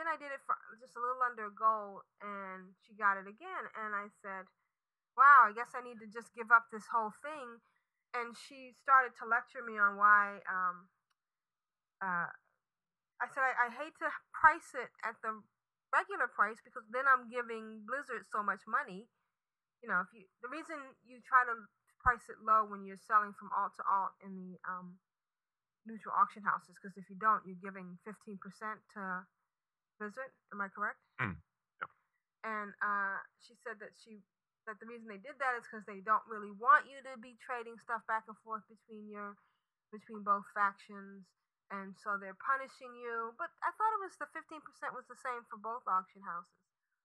[0.00, 3.28] Then I did it for just a little under a gold, and she got it
[3.28, 4.48] again, and I said,
[5.16, 7.60] "Wow, I guess I need to just give up this whole thing."
[8.16, 10.40] And she started to lecture me on why.
[10.48, 10.88] Um,
[12.00, 12.32] uh,
[13.20, 15.42] I said I, I hate to price it at the
[15.92, 19.08] regular price because then I'm giving Blizzard so much money.
[19.82, 20.76] You know, if you the reason
[21.06, 21.54] you try to
[22.02, 24.98] price it low when you're selling from alt to alt in the um,
[25.86, 28.38] neutral auction houses because if you don't, you're giving 15%
[28.94, 29.02] to
[29.98, 30.32] Blizzard.
[30.52, 31.00] Am I correct?
[31.18, 31.36] Mm.
[31.82, 31.90] Yep.
[32.46, 34.22] And uh, she said that she
[34.68, 37.40] that the reason they did that is because they don't really want you to be
[37.40, 39.32] trading stuff back and forth between your
[39.88, 41.24] between both factions,
[41.70, 43.32] and so they're punishing you.
[43.36, 44.60] But I thought it was the 15%
[44.96, 46.52] was the same for both auction houses.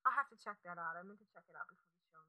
[0.08, 1.00] I'll have to check that out.
[1.00, 2.24] I meant to check it out before the show.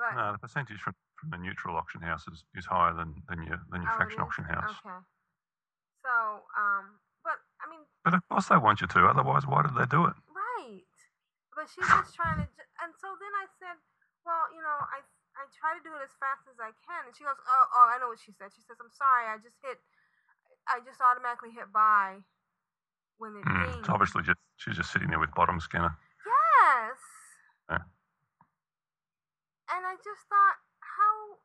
[0.00, 3.44] But no, the percentage from, from the neutral auction house is, is higher than, than
[3.44, 4.72] your than your Oh, faction auction house.
[4.80, 5.00] Okay.
[6.04, 9.00] So, um, but I mean, But of course they want you to.
[9.08, 10.16] Otherwise, why did they do it?
[10.32, 10.88] right.
[11.56, 13.80] But she's just trying to, ju- and so then I said,
[14.28, 15.00] well, you know, I
[15.36, 17.86] I try to do it as fast as I can, and she goes, oh, oh,
[17.92, 18.52] I know what she said.
[18.56, 19.76] She says, I'm sorry, I just hit,
[20.66, 22.22] I just automatically hit buy
[23.18, 25.94] when it Mm, it's obviously just she's just sitting there with bottom scanner.
[26.26, 26.98] Yes.
[27.70, 27.84] Yeah.
[29.70, 31.40] And I just thought how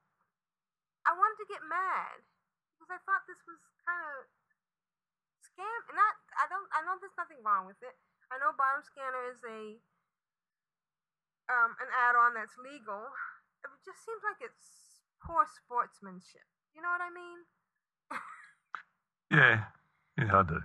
[1.06, 2.26] I wanted to get mad
[2.76, 4.26] because I thought this was kind of
[5.46, 5.80] scam.
[5.94, 7.96] Not I don't I know there's nothing wrong with it.
[8.34, 9.78] I know bottom scanner is a
[11.52, 13.10] um an add-on that's legal.
[13.62, 16.50] It just seems like it's poor sportsmanship.
[16.74, 17.46] You know what I mean?
[19.32, 19.64] Yeah,
[20.20, 20.60] yeah, I do.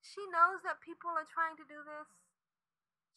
[0.00, 2.08] she knows that people are trying to do this,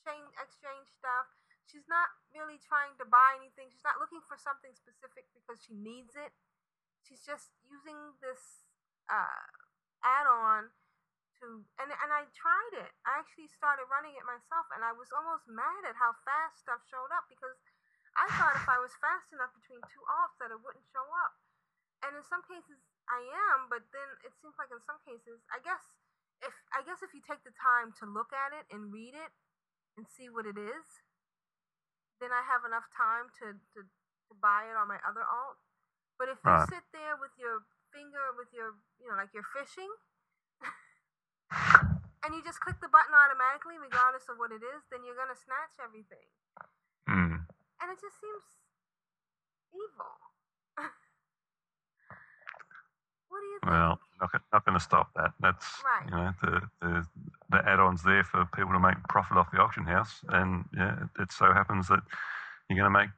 [0.04, 1.32] change, exchange stuff.
[1.66, 3.72] She's not really trying to buy anything.
[3.72, 6.36] She's not looking for something specific because she needs it.
[7.02, 8.68] She's just using this
[9.08, 9.48] uh,
[10.04, 10.70] add-on
[11.40, 12.92] to, and and I tried it.
[13.08, 16.84] I actually started running it myself, and I was almost mad at how fast stuff
[16.88, 17.56] showed up because
[18.20, 21.40] I thought if I was fast enough between two alts that it wouldn't show up.
[22.04, 25.60] And in some cases I am, but then it seems like in some cases, I
[25.64, 25.84] guess
[26.44, 29.32] if I guess if you take the time to look at it and read it
[29.96, 30.86] and see what it is,
[32.20, 35.60] then I have enough time to to, to buy it on my other alt.
[36.20, 36.70] But if you Right.
[36.70, 39.92] sit there with your finger with your you know like you're fishing
[42.24, 45.36] and you just click the button automatically regardless of what it is, then you're gonna
[45.38, 46.28] snatch everything.
[47.10, 47.46] Mm.
[47.82, 48.44] And it just seems
[49.76, 50.16] evil.
[53.28, 53.43] what do you think?
[53.66, 55.34] Well, not, not going to stop that.
[55.40, 56.10] That's Right.
[56.10, 57.08] you know the, the
[57.52, 61.22] the add-ons there for people to make profit off the auction house, and yeah, it,
[61.24, 62.02] it so happens that
[62.70, 63.10] you're going to make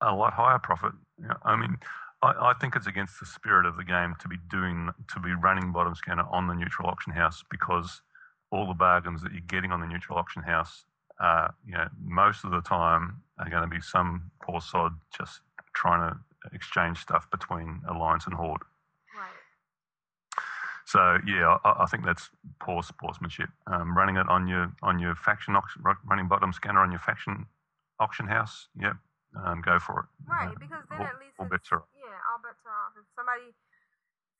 [0.00, 0.92] a lot higher profit.
[1.20, 1.76] You know, I mean,
[2.22, 5.32] I, I think it's against the spirit of the game to be doing to be
[5.34, 8.02] running bottom scanner on the neutral auction house because
[8.50, 10.84] all the bargains that you're getting on the neutral auction house,
[11.20, 15.40] uh, you know, most of the time are going to be some poor sod just
[15.74, 16.16] trying to
[16.52, 18.62] exchange stuff between Alliance and Horde.
[20.86, 22.28] So yeah, I, I think that's
[22.60, 23.48] poor sportsmanship.
[23.66, 27.46] Um, running it on your on your faction auction, running bottom scanner on your faction
[28.00, 28.68] auction house.
[28.80, 28.96] Yep,
[29.44, 30.08] um, go for it.
[30.28, 31.88] Right, Uh, because then all- at least all bets are off.
[31.96, 32.92] yeah, all bets are off.
[33.00, 33.54] If somebody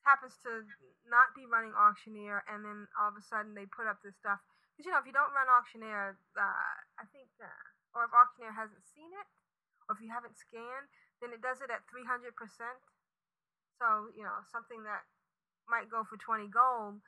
[0.05, 0.64] happens to
[1.09, 4.40] not be running auctioneer, and then all of a sudden they put up this stuff,
[4.76, 8.53] because you know if you don't run auctioneer, uh, I think, uh, or if auctioneer
[8.53, 9.26] hasn't seen it,
[9.88, 10.88] or if you haven't scanned,
[11.24, 12.76] then it does it at three hundred percent.
[13.80, 15.09] So you know something that
[15.69, 17.01] might go for twenty gold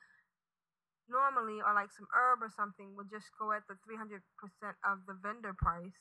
[1.08, 4.76] normally, or like some herb or something, would just go at the three hundred percent
[4.84, 5.96] of the vendor price.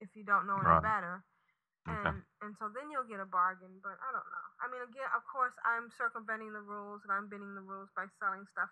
[0.00, 0.82] If you don't know any Right.
[0.82, 1.24] better
[1.88, 2.10] Okay.
[2.10, 3.80] and and so then you'll get a bargain.
[3.82, 4.46] But I don't know.
[4.62, 8.06] I mean, again, of course, I'm circumventing the rules and I'm bending the rules by
[8.20, 8.70] selling stuff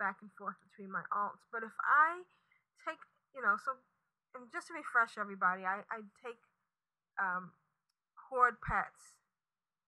[0.00, 1.44] back and forth between my alts.
[1.52, 2.24] But if I
[2.86, 3.00] take,
[3.34, 3.76] you know, so
[4.36, 6.40] and just to refresh everybody, I I take
[7.20, 7.52] um,
[8.30, 9.18] horde pets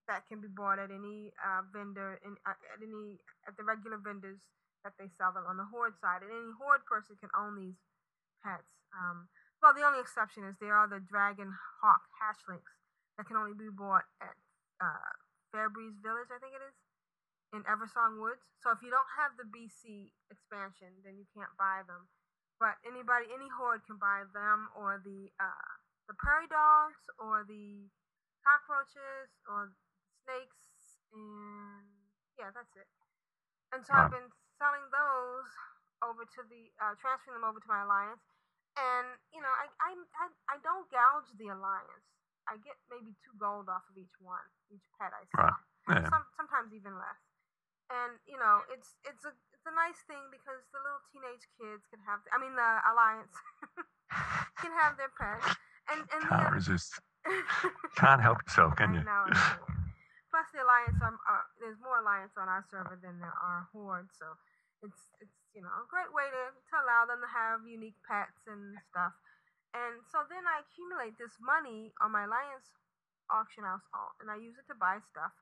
[0.09, 3.99] that can be bought at any uh, vendor in uh, at any at the regular
[4.01, 4.41] vendors
[4.85, 7.79] that they sell them on the horde side, and any horde person can own these
[8.43, 8.71] pets.
[8.97, 9.29] Um,
[9.63, 11.51] well, the only exception is there are the dragon
[11.83, 12.73] hawk hatchlings
[13.19, 14.37] that can only be bought at
[14.81, 15.13] uh,
[15.55, 16.77] Fairbreeze Village, I think it is.
[17.53, 18.45] in Eversong Woods.
[18.61, 22.09] So if you don't have the BC expansion, then you can't buy them.
[22.61, 25.73] But anybody, any horde can buy them or the uh,
[26.09, 27.87] the prairie dogs or the
[28.45, 29.73] cockroaches or
[30.29, 31.89] snakes and
[32.37, 32.85] yeah, that's it.
[33.73, 34.29] And so I've been
[34.61, 35.49] selling those
[36.05, 38.23] over to the uh, transferring them over to my alliance.
[38.77, 42.07] And you know, I I I, I don't gouge the alliance.
[42.45, 45.53] I get maybe two gold off of each one, each pet I sell.
[45.89, 46.05] Right.
[46.05, 46.09] Yeah.
[46.13, 47.21] Some sometimes even less.
[47.89, 51.89] And you know, it's it's a it's a nice thing because the little teenage kids
[51.89, 52.21] can have.
[52.33, 53.35] I mean, the alliance
[54.61, 55.57] can have their pets.
[55.89, 57.01] And and Can't resist.
[57.97, 59.01] Can't help yourself, can you?
[59.01, 59.78] I know.
[60.39, 64.07] Plus, the alliance um, uh, there's more alliance on our server than there are horde,
[64.15, 64.39] so
[64.87, 68.47] it's it's you know a great way to to allow them to have unique pets
[68.47, 69.19] and stuff.
[69.75, 72.71] And so then I accumulate this money on my alliance
[73.27, 75.35] auction house alt, and I use it to buy stuff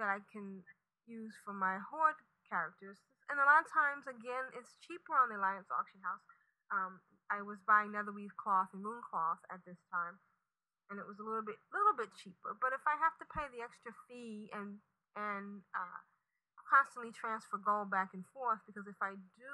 [0.00, 0.64] that I can
[1.04, 2.16] use for my horde
[2.48, 2.96] characters.
[3.28, 6.24] And a lot of times, again, it's cheaper on the alliance auction house.
[6.72, 6.96] Um,
[7.28, 10.16] I was buying netherweave cloth and moon cloth at this time
[10.90, 12.58] and it was a little bit little bit cheaper.
[12.58, 14.82] But if I have to pay the extra fee and
[15.14, 16.00] and uh,
[16.66, 19.52] constantly transfer gold back and forth, because if I do,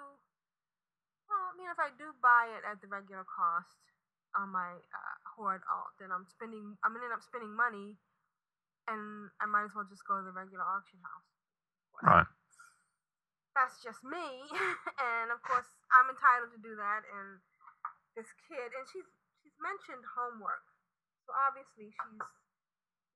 [1.28, 3.84] well, I mean, if I do buy it at the regular cost
[4.32, 8.01] on my uh, horde alt, then I'm spending I'm gonna end up spending money,
[8.89, 11.30] and I might as well just go to the regular auction house.
[12.01, 12.28] Right.
[13.53, 14.24] That's just me,
[15.01, 17.05] and of course I'm entitled to do that.
[17.09, 17.41] And
[18.16, 19.09] this kid, and she's
[19.45, 20.75] she's mentioned homework.
[21.26, 22.22] So obviously she's,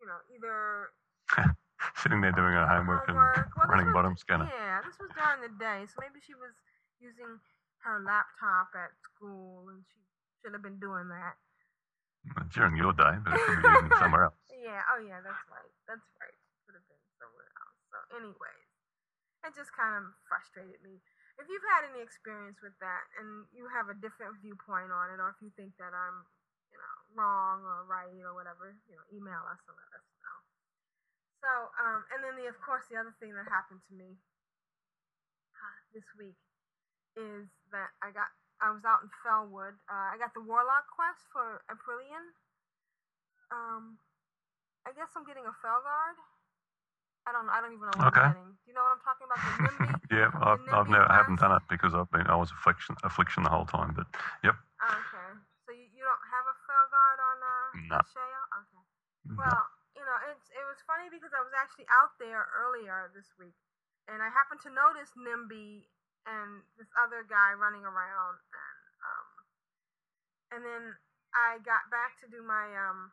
[0.02, 0.90] you know, either
[1.96, 3.16] Sitting there doing her homework and.
[3.16, 3.32] Well,
[3.70, 4.50] running was- bottom scanner.
[4.52, 6.52] Yeah, this was during the day, so maybe she was
[7.00, 7.40] using
[7.86, 10.00] her laptop at school, and she
[10.40, 11.40] should have been doing that.
[12.52, 14.36] During your day, but it could be using somewhere else.
[14.52, 14.84] Yeah.
[14.92, 15.24] Oh, yeah.
[15.24, 15.72] That's right.
[15.88, 16.36] That's right.
[16.68, 17.78] Could have been somewhere else.
[17.88, 18.68] So, anyways,
[19.48, 21.00] it just kind of frustrated me.
[21.40, 25.16] If you've had any experience with that, and you have a different viewpoint on it,
[25.16, 26.28] or if you think that I'm,
[26.70, 30.38] you know, wrong or right or whatever, you know, email us and let us know.
[31.42, 31.50] So,
[31.80, 34.18] um, and then the, of course, the other thing that happened to me
[35.56, 36.38] uh, this week
[37.16, 39.74] is that I got I was out in Felwood.
[39.88, 42.36] Uh, I got the Warlock quest for Aprillian.
[43.50, 43.98] Um,
[44.84, 46.18] I guess I'm getting a Felguard.
[47.26, 47.52] I don't know.
[47.52, 48.20] I don't even know what Okay.
[48.20, 48.48] I'm getting.
[48.64, 49.40] Do you know what I'm talking about?
[49.44, 49.52] The
[50.16, 52.96] Yeah, I've, I've NIMBY never, I haven't done it because I've been, I was affliction,
[53.04, 53.94] affliction the whole time.
[53.96, 54.06] But
[54.44, 55.30] yep, Okay.
[55.66, 57.98] So you, you don't have a Felguard on uh, No.
[58.06, 58.22] Shea?
[58.22, 58.82] Okay.
[59.26, 59.34] no.
[59.34, 59.62] Well,
[59.98, 63.58] you know, it's it was funny because I was actually out there earlier this week,
[64.06, 65.90] and I happened to notice Nimby
[66.22, 69.30] and this other guy running around, and um,
[70.54, 70.82] and then
[71.34, 73.10] I got back to do my um,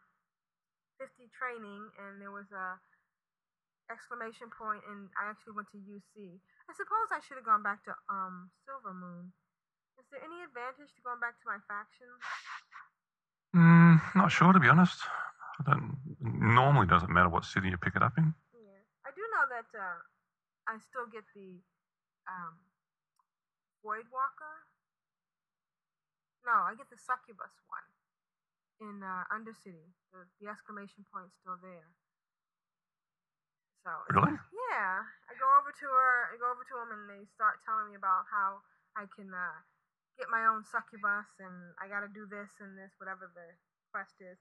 [1.02, 2.78] fifty training, and there was a
[3.90, 6.38] exclamation point, and I actually went to UC.
[6.70, 9.34] I suppose I should have gone back to um Silver Moon.
[9.98, 12.14] Is there any advantage to going back to my faction?
[13.56, 15.00] Mm, not sure to be honest.
[15.60, 15.98] I don't.
[16.22, 18.34] Normally, doesn't matter what city you pick it up in.
[18.54, 20.00] Yeah, I do know that uh,
[20.70, 21.58] I still get the
[22.30, 22.60] um,
[23.82, 24.68] Void Walker.
[26.46, 27.88] No, I get the Succubus one
[28.80, 29.90] in uh, Undercity.
[30.14, 31.90] The, the exclamation point's still there.
[33.82, 34.36] So Really?
[34.52, 36.16] yeah, I go over to her.
[36.30, 38.62] I go over to them, and they start telling me about how
[38.94, 39.58] I can uh,
[40.18, 43.56] get my own succubus, and I got to do this and this, whatever the
[43.94, 44.38] quest is.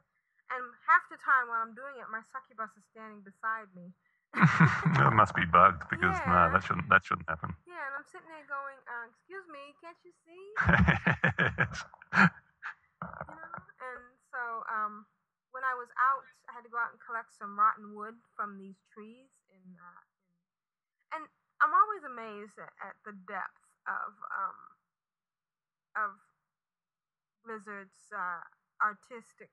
[0.48, 3.92] And half the time while I'm doing it, my succubus is standing beside me.
[4.36, 6.28] it must be bugged because Yeah.
[6.28, 7.56] no, that shouldn't that shouldn't happen.
[7.64, 10.44] Yeah, and I'm sitting there going, uh, "Excuse me, can't you see?"
[13.28, 13.52] You know.
[13.80, 14.02] And
[14.32, 15.06] so, um,
[15.52, 18.56] when I was out, I had to go out and collect some rotten wood from
[18.60, 20.02] these trees, in, uh,
[21.16, 21.24] and
[21.64, 24.58] I'm always amazed at, at the depth of um,
[25.96, 26.20] of
[27.44, 28.44] Blizzard's uh,
[28.82, 29.50] artistic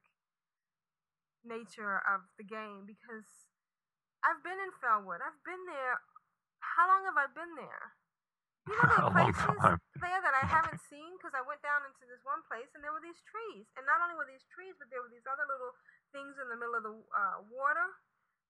[1.44, 3.28] nature of the game because
[4.24, 5.20] I've been in Felwood.
[5.24, 6.00] I've been there.
[6.64, 7.96] How long have I been there?
[8.64, 9.60] You know, there are places
[10.00, 12.96] there that I haven't seen because I went down into this one place and there
[12.96, 13.68] were these trees.
[13.76, 15.76] And not only were these trees, but there were these other little
[16.16, 17.88] things in the middle of the uh, water,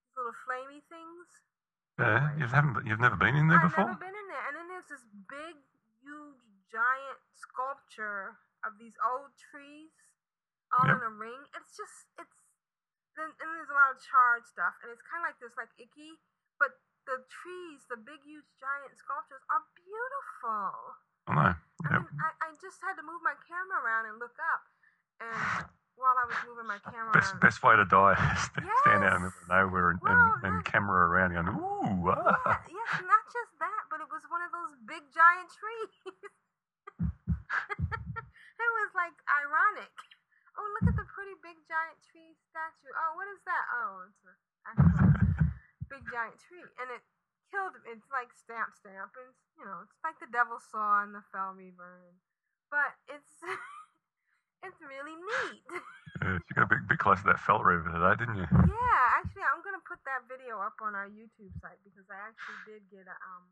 [0.05, 1.25] these little flamey things.
[1.97, 2.85] yeah, you haven't.
[2.85, 3.89] You've never been in there I've before.
[3.89, 4.45] never been in there.
[4.45, 5.57] And then there's this big,
[6.05, 9.91] huge, giant sculpture of these old trees
[10.73, 10.97] all Yep.
[10.97, 11.41] in a ring.
[11.59, 12.37] It's just, it's,
[13.15, 14.73] then, and there's a lot of charred stuff.
[14.81, 16.17] And it's kind of like this, like icky,
[16.57, 16.73] but
[17.05, 20.97] the trees, the big, huge, giant sculptures are beautiful.
[21.29, 21.53] I know.
[21.87, 24.63] I mean, I, I just had to move my camera around and look up,
[25.23, 27.11] and while I was moving my camera.
[27.15, 27.43] Best around.
[27.43, 30.11] best way to die is to stand out in the middle of nowhere and, Well,
[30.43, 32.59] and, and camera around going, ooh, Yeah, ah.
[32.65, 36.17] yes, not just that, but it was one of those big giant trees.
[38.63, 39.93] it was like ironic.
[40.53, 42.93] Oh, look at the pretty big giant tree statue.
[42.93, 43.65] Oh, what is that?
[43.73, 44.33] Oh, it's a
[44.69, 45.13] actual
[45.89, 47.01] big giant tree, and it
[47.49, 47.73] killed.
[47.89, 51.57] It's like stamp stamp, and it's, you know, it's like the Devilsaur in the Fel
[51.57, 52.13] Reaver,
[52.69, 53.33] but it's
[54.65, 55.65] it's really neat.
[56.21, 58.49] Yeah, you got a big, bit close to that Fel Reaver today, didn't you?
[58.49, 62.61] Yeah, actually, I'm gonna put that video up on our YouTube site because I actually
[62.65, 63.49] did get a um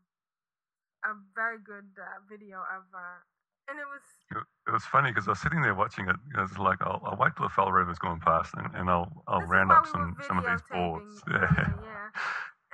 [1.04, 3.20] a very good uh, video of uh,
[3.68, 6.16] and it was It, it was funny because I was sitting there watching it.
[6.36, 9.22] It was like, I'll, I'll wait till the Fel Reaver's gone past and, and I'll,
[9.28, 11.22] I'll round up some, some of these boards.
[11.30, 11.48] Yeah.
[11.50, 12.08] yeah.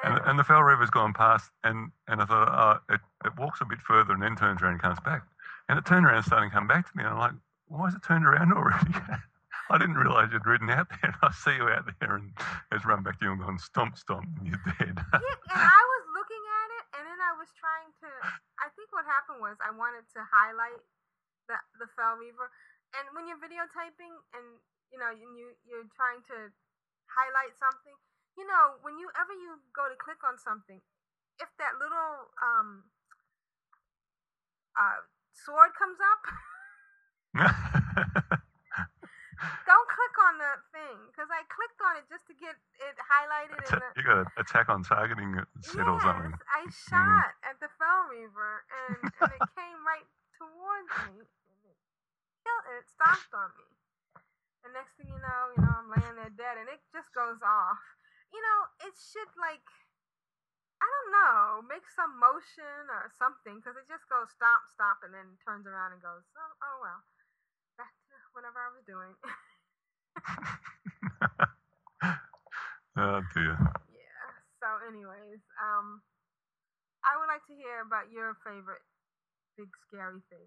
[0.05, 3.59] And, and the Fel Reaver's gone past, and, and I thought, oh, it, it walks
[3.61, 5.27] a bit further and then turns around and comes back.
[5.69, 7.03] And it turned around and started to come back to me.
[7.03, 7.35] And I'm like,
[7.67, 8.95] why is it turned around already?
[9.71, 11.13] I didn't realise you'd ridden out there.
[11.21, 12.31] I see you out there and
[12.71, 14.97] it's run back to you and gone stomp, stomp, and you're dead.
[14.97, 15.19] yeah,
[15.51, 18.11] and I was looking at it, and then I was trying to.
[18.63, 20.81] I think what happened was I wanted to highlight
[21.45, 22.49] the the Fel Reaver,
[22.97, 24.57] and when you're videotaping and
[24.89, 25.29] you know you
[25.69, 26.49] you're trying to
[27.05, 27.93] highlight something,
[28.41, 30.81] you know, when you ever you go to click on something,
[31.37, 32.89] if that little um
[34.73, 35.05] uh
[35.37, 36.21] sword comes up,
[39.39, 43.59] don't click on that thing because I clicked on it just to get it highlighted
[43.59, 46.35] in the you got an attack on targeting set or something.
[46.51, 51.79] I shot at the Fel Reaver and, and it came right towards me and it
[52.43, 53.69] killed it stomped on me.
[54.67, 57.39] And next thing you know, you know, I'm laying there dead and it just goes
[57.43, 57.83] off.
[58.35, 59.65] You know, it should like
[60.79, 65.11] I don't know, make some motion or something because it just goes stop, stop, and
[65.11, 67.03] then turns around and goes, oh, oh well,
[68.39, 69.11] whatever I was doing.
[73.03, 73.59] oh dear.
[73.91, 74.31] Yeah.
[74.63, 76.03] So, anyways, um,
[77.03, 78.83] I would like to hear about your favorite
[79.59, 80.47] big scary thing.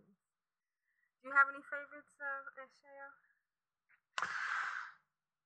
[1.22, 2.48] Do you have any favorites, uh,
[2.80, 3.08] Shaya?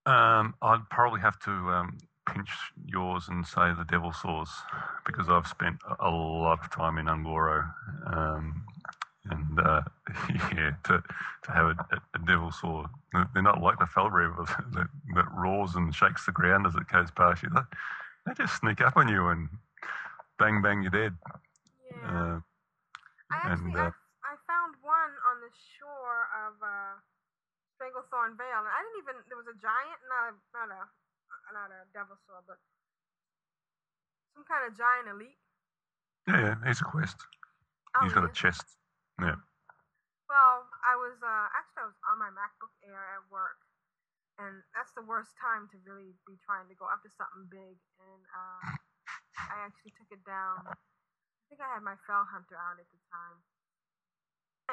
[0.06, 1.98] Um, I'd probably have to um,
[2.30, 2.50] pinch
[2.86, 4.50] yours and say the Devilsaurs
[5.06, 7.66] because I've spent a- lot of time in Ungoro.
[8.06, 8.66] Um,
[9.30, 9.82] and uh,
[10.54, 11.02] yeah, to
[11.44, 11.78] to have a,
[12.14, 12.90] a Devilsaur,
[13.34, 16.88] they're not like the Fel Reaver that, that roars and shakes the ground as it
[16.92, 17.50] goes past you.
[17.50, 17.62] They,
[18.26, 19.50] they just sneak up on you and
[20.38, 21.14] bang, bang, you're dead.
[21.90, 22.06] Yeah.
[22.06, 22.38] Uh,
[23.32, 23.92] I actually, and, uh,
[24.26, 26.94] I, I found one on the shore of uh,
[27.74, 29.16] Stranglethorn Vale, and I didn't even.
[29.30, 30.82] There was a giant, not a, not a,
[31.54, 32.62] not a devil saw, but
[34.38, 35.40] some kind of giant elite.
[36.28, 37.18] yeah, yeah, he's a quest.
[37.96, 38.66] Oh, he's got a chest.
[39.22, 39.40] Yeah.
[40.28, 43.62] Well, I was uh, actually I was on my MacBook Air at work,
[44.42, 47.78] and that's the worst time to really be trying to go after something big.
[48.02, 48.60] And uh,
[49.54, 50.66] I actually took it down.
[50.66, 50.76] I
[51.48, 53.38] think I had my Felhunter out at the time,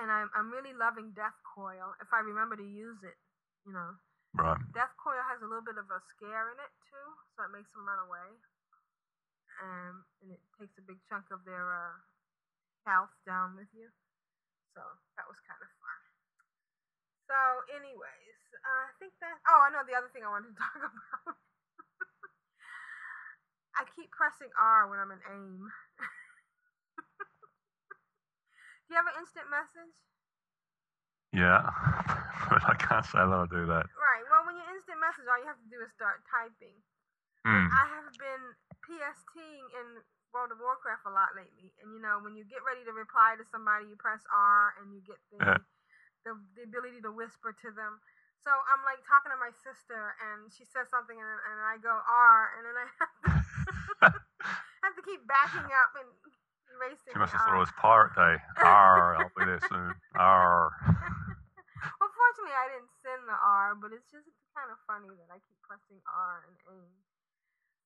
[0.00, 1.94] and I'm I'm really loving Death Coil.
[2.00, 3.20] If I remember to use it,
[3.68, 3.94] you know,
[4.32, 4.56] Right.
[4.72, 7.68] Death Coil has a little bit of a scare in it too, so it makes
[7.76, 8.28] them run away.
[9.60, 12.00] Um, and it takes a big chunk of their uh,
[12.88, 13.92] health down with you.
[14.72, 14.82] So
[15.20, 16.00] that was kind of fun.
[17.28, 17.36] So,
[17.76, 19.36] anyways, uh, I think that.
[19.48, 21.36] Oh, I know the other thing I wanted to talk about.
[23.72, 25.64] I keep pressing R when I'm in AIM.
[28.84, 29.96] Do you have an instant message?
[31.32, 31.64] Yeah.
[32.52, 33.88] but I can't say that I do that.
[33.96, 34.24] Right.
[34.28, 36.76] Well, when you instant message, all you have to do is start typing.
[37.48, 37.72] Hmm.
[37.72, 38.44] I have been
[38.84, 39.88] PSTing in
[40.32, 43.36] World of Warcraft a lot lately, and you know when you get ready to reply
[43.36, 45.60] to somebody, you press R and you get the Yeah.
[46.24, 48.00] the, the ability to whisper to them.
[48.42, 51.94] So I'm like talking to my sister, and she says something, and, and I go
[51.94, 53.30] R, and then I have to,
[54.82, 56.10] have to keep backing up and
[56.74, 57.14] erasing.
[57.14, 57.62] She must have thought R.
[57.62, 58.34] it was Pirate Day.
[58.58, 59.94] Arr, I'll be there soon.
[60.18, 60.74] R.
[62.02, 64.26] well, fortunately, I didn't send the R, but it's just
[64.58, 66.78] kind of funny that I keep pressing R and A.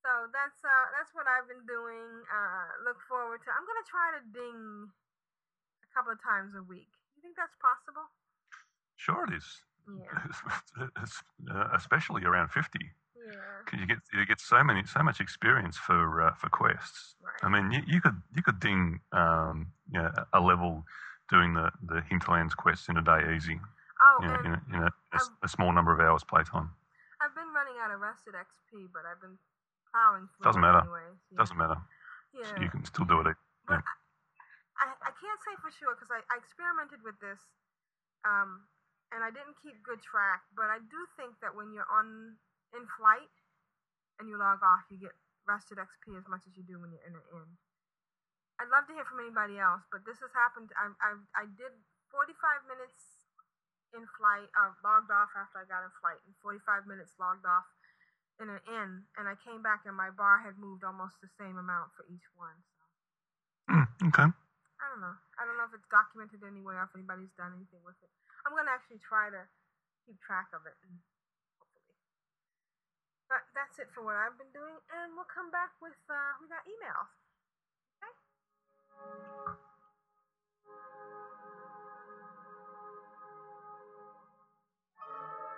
[0.06, 2.22] So that's uh that's what I've been doing.
[2.30, 3.50] Uh, look forward to.
[3.50, 4.86] I'm gonna try to ding
[5.82, 6.94] a couple of times a week.
[7.18, 8.06] You think that's possible?
[8.94, 9.66] Sure it is.
[9.90, 10.86] Yeah.
[11.02, 12.78] It's, uh, especially around 50.
[12.78, 13.78] Yeah.
[13.78, 17.18] you get you get so many so much experience for uh, for quests.
[17.18, 17.42] Right.
[17.42, 20.86] I mean, you, you could you could ding um, you know, a level
[21.30, 23.58] doing the, the Hinterlands quests in a day easy.
[23.98, 26.70] Oh, You know, in, a, in a, a a small number of hours playtime.
[27.18, 29.38] I've been running out of rested XP, but I've been
[29.92, 30.44] plowing through.
[30.46, 30.82] Doesn't matter.
[30.82, 31.18] Anyways.
[31.30, 31.38] Yeah.
[31.38, 31.78] Doesn't matter.
[32.34, 32.56] Yeah.
[32.60, 33.36] You can still do it.
[33.66, 33.80] But
[34.78, 37.40] I, I can't say for sure because I, I experimented with this
[38.26, 38.66] um,
[39.14, 42.36] and I didn't keep good track, but I do think that when you're on
[42.74, 43.32] in flight
[44.18, 45.14] and you log off, you get
[45.46, 47.50] rested XP as much as you do when you're in an inn.
[48.58, 50.72] I'd love to hear from anybody else, but this has happened.
[50.74, 51.72] I I, I did
[52.10, 53.28] 45 minutes
[53.94, 57.68] in flight, uh, logged off after I got in flight, and 45 minutes logged off
[58.40, 61.56] in an inn, and I came back and my bar had moved almost the same
[61.56, 62.56] amount for each one.
[62.76, 62.84] So
[63.74, 64.28] Mm, okay.
[64.30, 65.16] I don't know.
[65.40, 68.12] I don't know if it's documented anywhere, if anybody's done anything with it.
[68.46, 69.42] I'm gonna actually try to
[70.06, 70.94] keep track of it, and
[71.58, 71.96] hopefully.
[73.26, 76.46] But that's it for what I've been doing, and we'll come back with uh, we
[76.46, 77.10] got emails.
[77.98, 78.14] Okay.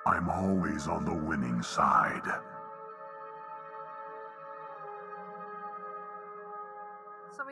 [0.06, 2.24] I'm always on the winning side.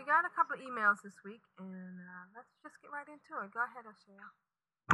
[0.07, 3.51] Got a couple of emails this week, and uh, let's just get right into it.
[3.53, 4.23] Go ahead, Ashayo.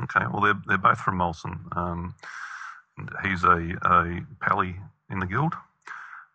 [0.04, 0.24] Okay.
[0.32, 1.60] Well, they're they're both from Molson.
[1.76, 2.14] Um,
[3.22, 4.76] he's a a pally
[5.10, 5.54] in the guild.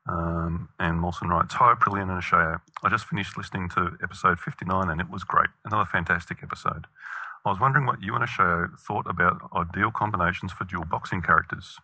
[0.07, 2.61] Um, and Molson writes, Hi, Aprillian and Ashayo.
[2.83, 5.49] I just finished listening to episode 59 and it was great.
[5.65, 6.87] Another fantastic episode.
[7.45, 11.77] I was wondering what you and Ashayo thought about ideal combinations for dual boxing characters.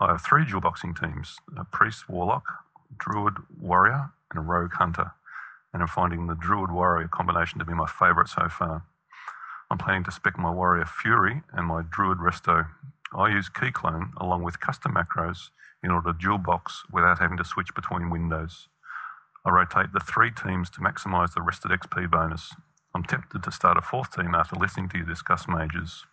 [0.00, 2.44] I have three dual boxing teams a priest warlock,
[2.98, 5.10] druid warrior, and a rogue hunter.
[5.76, 8.82] And I'm finding the druid warrior combination to be my favourite so far.
[9.70, 12.66] I'm planning to spec my warrior Fury and my druid resto.
[13.14, 15.50] I use Keyclone along with custom macros
[15.84, 18.68] in order to dual box without having to switch between windows.
[19.44, 22.54] I rotate the three teams to maximise the rested XP bonus.
[22.94, 26.06] I'm tempted to start a fourth team after listening to you discuss mages.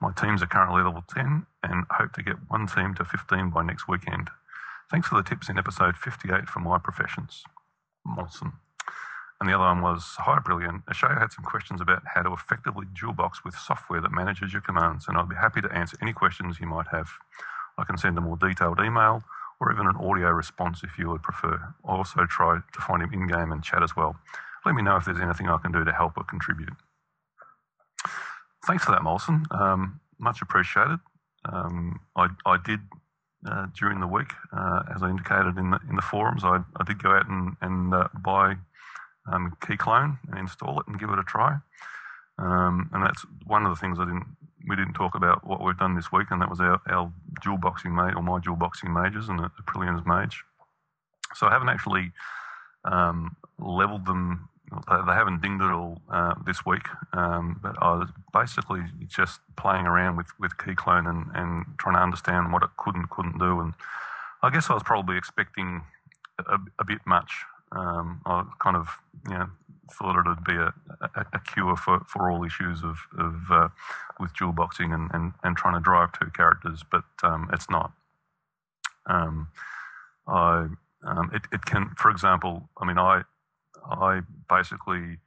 [0.00, 3.62] My teams are currently level 10 and hope to get one team to 15 by
[3.62, 4.28] next weekend.
[4.90, 7.44] Thanks for the tips in episode 58 for my professions.
[8.04, 8.54] Molson.
[9.40, 10.82] And the other one was Hi, Aprillian.
[10.86, 14.62] Ashayo had some questions about how to effectively dual box with software that manages your
[14.62, 17.08] commands, and I'd be happy to answer any questions you might have.
[17.78, 19.22] I can send a more detailed email
[19.60, 21.74] or even an audio response if you would prefer.
[21.84, 24.16] I'll also try to find him in game and chat as well.
[24.66, 26.74] Let me know if there's anything I can do to help or contribute.
[28.66, 29.44] Thanks for that, Molson.
[29.54, 30.98] Um, much appreciated.
[31.44, 32.80] Um, I, I did
[33.46, 36.84] uh, during the week, uh, as I indicated in the in the forums, I, I
[36.84, 38.56] did go out and, and uh, buy
[39.32, 41.56] um, Keyclone and install it and give it a try.
[42.38, 44.26] Um, and that's one of the things I didn't
[44.68, 47.10] we didn't talk about what we've done this week, and that was our, our
[47.42, 50.42] dual boxing mage or my dual boxing mages and the Aprillian's mage.
[51.34, 52.12] So I haven't actually
[52.84, 54.48] um, leveled them.
[54.70, 59.40] They, they haven't dinged it all uh, this week, um, but I was basically just
[59.56, 63.38] playing around with with Keyclone and, and trying to understand what it could and couldn't
[63.38, 63.60] do.
[63.60, 63.72] And
[64.42, 65.82] I guess I was probably expecting
[66.38, 67.32] a, a bit much.
[67.72, 68.88] Um, I kind of
[69.28, 69.48] you know
[69.92, 73.68] thought it would be a, a, a cure for, for all issues of, of uh,
[74.20, 77.92] with dual boxing and, and, and trying to drive two characters, but um, it's not.
[79.06, 79.48] Um,
[80.26, 80.66] I
[81.04, 83.22] um, it, it can, for example, I mean, I
[83.84, 85.18] I basically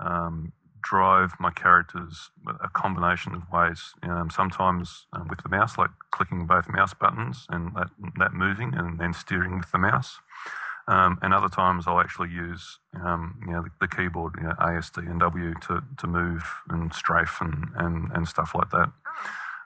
[0.00, 2.30] um, drive my characters
[2.62, 3.94] a combination of ways.
[4.02, 7.88] Um, sometimes um, with the mouse, like clicking both mouse buttons and that,
[8.18, 10.18] that moving, and then steering with the mouse.
[10.92, 14.54] Um, and other times I'll actually use um, you know the, the keyboard, you know,
[14.60, 18.92] ASD and W to, to move and strafe and, and, and stuff like that.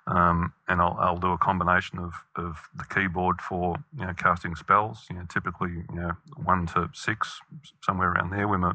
[0.06, 4.54] Um, and I'll, I'll do a combination of, of the keyboard for you know casting
[4.54, 5.04] spells.
[5.10, 6.12] You know, typically you know
[6.44, 7.40] one to six,
[7.82, 8.74] somewhere around there, where my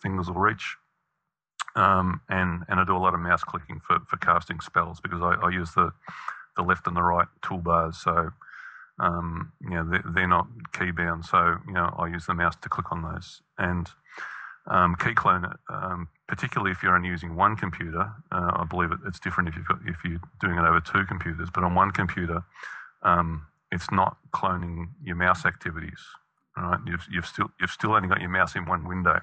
[0.00, 0.76] fingers will reach.
[1.76, 5.20] Um, and and I do a lot of mouse clicking for, for casting spells because
[5.20, 5.92] I, I use the
[6.56, 7.96] the left and the right toolbars.
[7.96, 8.30] So
[8.98, 11.24] um, you know they're, they're not key bound.
[11.24, 13.42] So you know I use the mouse to click on those.
[13.58, 13.88] And
[14.66, 19.20] um, Keyclone, um, particularly if you're only using one computer, uh, I believe it, it's
[19.20, 21.48] different if, got, if you're doing it over two computers.
[21.52, 22.42] But on one computer,
[23.02, 25.98] um, it's not cloning your mouse activities.
[26.56, 26.78] Right?
[26.86, 29.20] You've, you've still you've still only got your mouse in one window.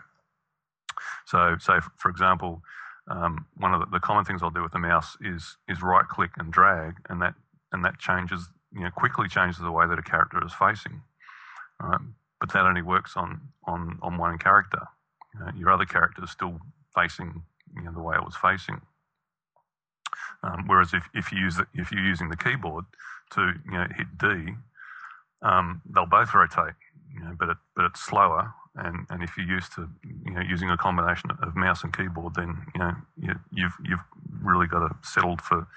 [1.25, 2.61] So, say for example,
[3.09, 6.07] um, one of the, the, common things I'll do with the mouse is is right
[6.07, 7.33] click and drag, and that
[7.71, 11.01] and that changes you know quickly changes the way that a character is facing.
[11.79, 11.99] Right?
[12.39, 14.81] But that only works on on on one character.
[15.33, 16.59] You know, your other character is still
[16.95, 17.43] facing
[17.75, 18.81] you know, the way it was facing.
[20.43, 22.85] Um, whereas if, if you use the, if you're using the keyboard
[23.31, 24.53] to you know hit D,
[25.43, 26.73] um, they'll both rotate,
[27.13, 28.53] you know, but it, but it's slower.
[28.75, 29.87] And, and if you're used to
[30.25, 34.03] you know using a combination of mouse and keyboard, then you know you, you've you've
[34.41, 35.67] really got to settle for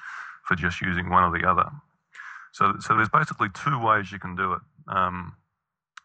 [0.45, 1.71] for just using one or the other.
[2.55, 4.60] So so there's basically two ways you can do it.
[4.86, 5.35] Um,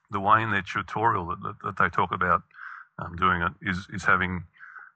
[0.10, 2.42] the way in their tutorial that, that, that they talk about
[2.98, 4.44] um, doing it is is having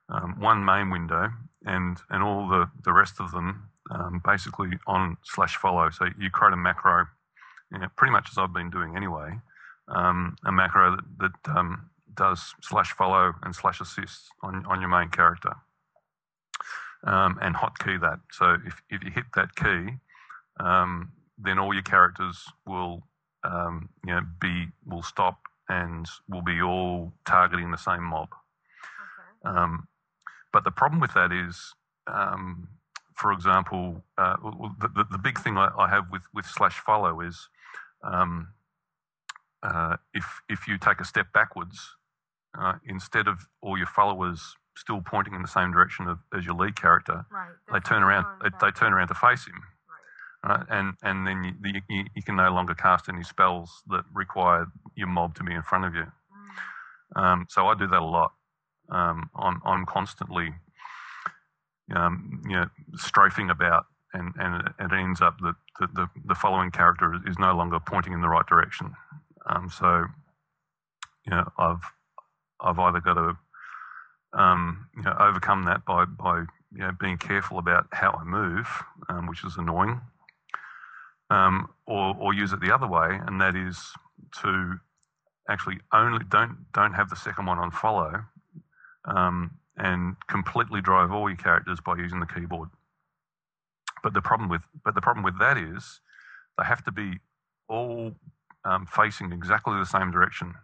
[0.08, 1.30] um, one main window
[1.64, 5.90] and and all the, the rest of them um, basically on slash follow.
[5.90, 7.06] So you create a macro,
[7.70, 9.38] you know, pretty much as I've been doing anyway,
[9.88, 11.04] um, a macro that,
[11.44, 15.52] that um, does slash follow and slash assist on, on your main character.
[17.06, 18.18] Um, and hotkey that.
[18.32, 19.98] So if, if you hit that key,
[20.58, 23.02] um, then all your characters will
[23.44, 25.38] um, you know be will stop
[25.68, 28.28] and will be all targeting the same mob.
[29.44, 29.56] Okay.
[29.56, 29.88] Um,
[30.52, 31.74] but the problem with that is,
[32.06, 32.68] um,
[33.14, 34.36] for example, uh,
[34.80, 37.48] the, the, the big thing I, I have with, with slash follow is
[38.02, 38.48] um,
[39.62, 41.80] uh, if if you take a step backwards,
[42.58, 46.54] uh, instead of all your followers still pointing in the same direction of, as your
[46.54, 47.50] lead character, Right.
[47.72, 48.26] they turn around.
[48.42, 49.62] They, they turn around to face him,
[50.44, 50.58] Right.
[50.58, 50.66] right?
[50.70, 55.08] and and then you, you, you- can no longer cast any spells that require your
[55.08, 56.06] mob to be in front of you.
[57.16, 57.22] Mm.
[57.22, 58.32] Um, so I do that a lot.
[58.90, 60.50] Um, I'm, I'm constantly,
[61.94, 62.66] um, you know,
[62.96, 67.38] strafing about, and, and it, ends up that the, the, the following character is, is
[67.38, 68.94] no longer pointing in the right direction.
[69.46, 70.04] Um, so,
[71.26, 71.82] you know, I've
[72.60, 73.36] I've either got to,
[74.38, 76.40] um, you know, overcome that by by
[76.72, 78.68] you know being careful about how I move,
[79.08, 80.00] um, which is annoying,
[81.30, 83.78] um, or or use it the other way, and that is
[84.42, 84.78] to
[85.48, 88.24] actually only don't don't have the second one on follow,
[89.04, 92.68] um, and completely drive all your characters by using the keyboard.
[94.02, 96.00] But the problem with but the problem with that is
[96.58, 97.18] they have to be
[97.68, 98.12] all
[98.64, 100.54] um, facing exactly the same direction.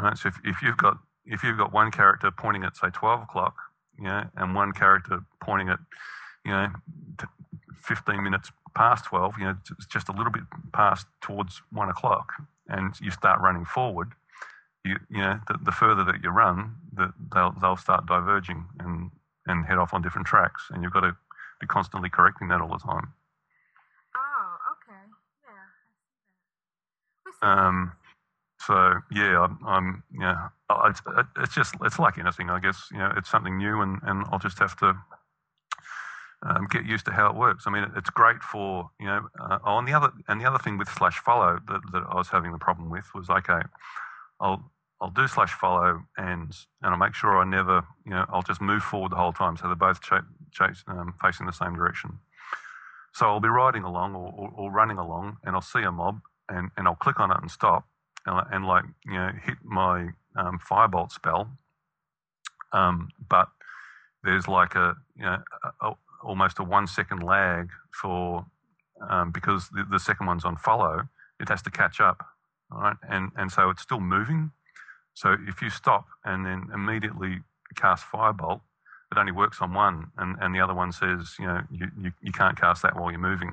[0.00, 0.16] Right?
[0.16, 3.56] So if, if you've got if you've got one character pointing at say twelve o'clock,
[4.04, 5.78] know, and one character pointing at
[6.44, 6.68] you know
[7.82, 12.32] fifteen minutes past twelve, you know, it's just a little bit past towards one o'clock,
[12.68, 14.12] and you start running forward,
[14.84, 19.10] you you know, the, the further that you run, the, they'll they'll start diverging and
[19.46, 21.16] and head off on different tracks, and you've got to
[21.60, 23.12] be constantly correcting that all the time.
[24.16, 25.02] Oh, okay.
[25.44, 25.66] Yeah.
[26.46, 27.26] I see that.
[27.26, 27.92] We see Um,
[28.60, 31.02] so yeah, I'm, I'm yeah, I- it's,
[31.38, 32.88] it's just it's like anything, I guess.
[32.92, 34.96] You know, it's something new, and, and I'll just have to
[36.42, 37.64] um, get used to how it works.
[37.66, 39.28] I mean, it's great for you know.
[39.38, 42.28] Uh, and the other and the other thing with slash follow that, that I was
[42.28, 43.60] having the problem with was okay,
[44.40, 48.42] I'll I'll do slash follow and and I'll make sure I never you know I'll
[48.42, 50.22] just move forward the whole time, so they're both cha-
[50.88, 52.18] um, facing the same direction.
[53.12, 56.20] So I'll be riding along or, or, or running along, and I'll see a mob,
[56.48, 57.84] and, and I'll click on it and stop,
[58.26, 61.48] and, and like you know hit my um, firebolt spell.
[62.72, 63.48] Um, but
[64.22, 65.38] there's like a you know
[65.82, 65.94] a, a,
[66.24, 68.44] almost a one second lag for
[69.08, 71.02] um, because the, the second one's on follow,
[71.40, 72.24] it has to catch up,
[72.70, 74.50] right, and and so it's still moving.
[75.14, 77.40] So if you stop and then immediately
[77.76, 78.60] cast firebolt,
[79.12, 82.12] it only works on one, and, and the other one says, you know, you, you,
[82.22, 83.52] you can't cast that while you're moving,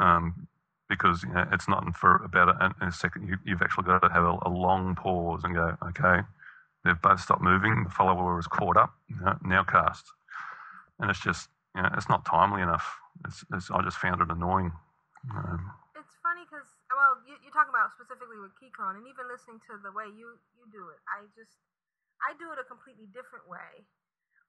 [0.00, 0.48] Mm, um,
[0.88, 3.28] because you know, it's not for about a, a second.
[3.28, 6.20] You, you've actually got to have a, a long pause and go, okay,
[6.84, 7.84] they've both stopped moving.
[7.84, 8.94] The follower is caught up.
[9.08, 10.04] You know, now cast,
[11.00, 12.84] and it's just, you know, it's not timely enough.
[13.26, 14.72] It's, it's I just found it annoying.
[15.32, 19.58] Um, It's funny because, well, you, you're talking about specifically with Keyclone, and even listening
[19.68, 21.56] to the way you, you do it, I just,
[22.22, 23.84] I do it a completely different way.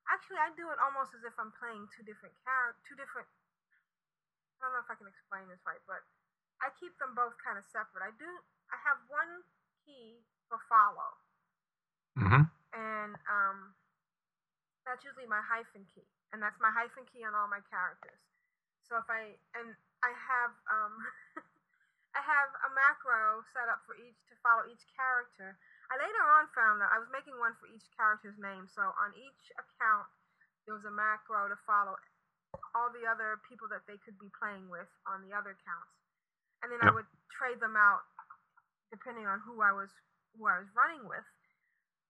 [0.08, 3.28] Actually, I do it almost as if I'm playing two different characters, two different.
[4.60, 6.02] I don't know if I can explain this right, but
[6.64, 8.02] I keep them both kind of separate.
[8.02, 8.30] I do.
[8.74, 9.44] I have one
[9.86, 11.12] key for follow,
[12.18, 12.48] mhm.
[12.74, 13.76] and um,
[14.88, 18.20] that's usually my hyphen key, and that's my hyphen key on all my characters.
[18.88, 20.94] So if I and I have um,
[22.18, 25.60] I have a macro set up for each to follow each character.
[25.88, 28.68] I later on found that I was making one for each character's name.
[28.68, 30.08] So on each account,
[30.68, 31.96] there was a macro to follow
[32.76, 35.94] all the other people that they could be playing with on the other accounts,
[36.64, 38.04] and then I would trade them out
[38.92, 39.92] depending on who I was
[40.36, 41.28] who I was running with.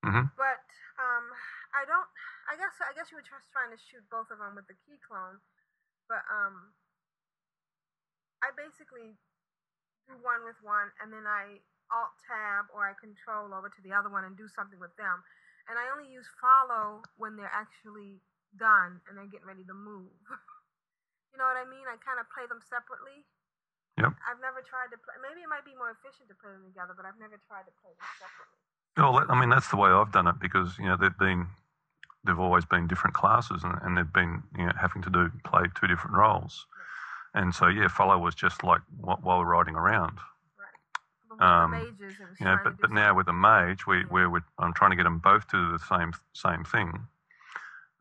[0.08, 0.32] Mhm.
[0.40, 0.64] But
[0.98, 1.26] um,
[1.76, 2.08] I don't.
[2.48, 4.78] I guess I guess you were just trying to shoot both of them with the
[4.88, 5.44] Keyclone,
[6.08, 6.72] but um,
[8.40, 9.20] I basically
[10.08, 11.60] do one with one, and then I
[11.92, 15.24] alt tab or I control over to the other one and do something with them.
[15.68, 18.24] And I only use follow when they're actually
[18.56, 20.16] done and they're getting ready to move.
[21.32, 21.84] you know what I mean?
[21.88, 23.24] I kind of play them separately.
[24.00, 24.16] Yep.
[24.28, 25.16] I've never tried to play.
[25.20, 27.74] Maybe it might be more efficient to play them together, but I've never tried to
[27.80, 28.67] play them separately.
[28.98, 31.48] Well, I mean, that's the way I've done it because you know they've been
[32.26, 35.64] they've always been different classes and, and they've been you know having to do play
[35.80, 36.66] two different roles,
[37.34, 40.18] and so yeah, follow was just like wh- while we're riding around.
[41.40, 44.04] Um, mages, You know, but but now with a mage, we Yeah.
[44.10, 47.08] we're, we're I'm trying to get them both to do the same same thing.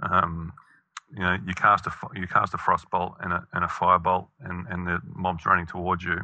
[0.01, 0.53] Um,
[1.13, 3.99] you know you cast a you cast a frost bolt and a and a fire
[3.99, 6.19] bolt, and and the mob's running towards you.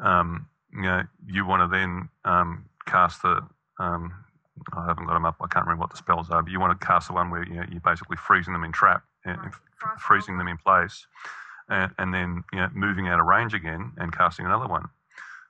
[0.00, 3.46] Um, you know you want to then um, cast the
[3.78, 4.12] um,
[4.72, 5.36] I haven't got them up.
[5.40, 7.44] I can't remember what the spells are, but you want to cast the one where
[7.46, 9.02] you know, you're basically freezing them in trap,
[9.84, 10.00] Right.
[10.00, 11.06] freezing them in place,
[11.68, 14.88] and, and then you know, moving out of range again and casting another one.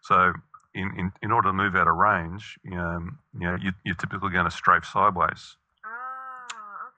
[0.02, 0.32] So,
[0.74, 3.00] in, in, in order to move out of range, you know,
[3.38, 6.46] you know you, you're typically going to strafe sideways, Ah,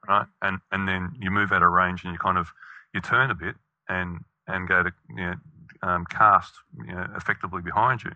[0.05, 0.13] okay.
[0.13, 0.27] right?
[0.43, 2.49] And and then you move out of range and you kind of
[2.95, 3.55] you turn a bit
[3.89, 5.35] and and go to you know,
[5.83, 6.55] um, cast
[6.87, 8.13] you know, effectively behind you.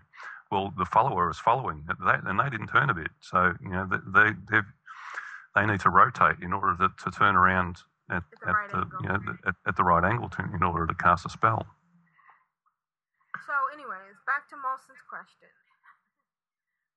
[0.53, 3.89] Well, the follower is following, they, and they didn't turn a bit, so you know
[3.89, 4.59] they they
[5.55, 7.77] they need to rotate in order to, to turn around
[8.11, 8.99] at, At the at right the angle.
[9.01, 11.65] you know the, at, at the right angle to, in order to cast a spell.
[13.47, 15.49] So, anyways, back to Molson's question.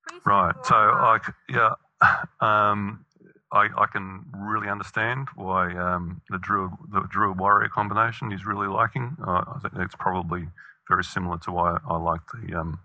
[0.07, 0.55] Priest Right.
[0.66, 1.19] So I
[1.49, 1.73] yeah,
[2.41, 3.07] um,
[3.53, 8.69] I I can really understand why um, the druid the druid warrior combination is really
[8.69, 9.16] liking.
[9.27, 10.47] Uh, I think it's probably
[10.91, 12.81] very similar to why I like the um,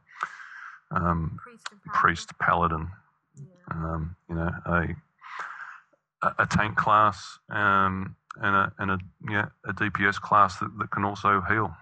[0.91, 1.91] um, priest paladin.
[1.93, 2.87] priest paladin.
[3.35, 3.43] Yeah.
[3.71, 4.95] Um, you know, a
[6.37, 8.99] a, tank class um, and a and a
[9.29, 11.75] yeah a DPS class that, that can also heal.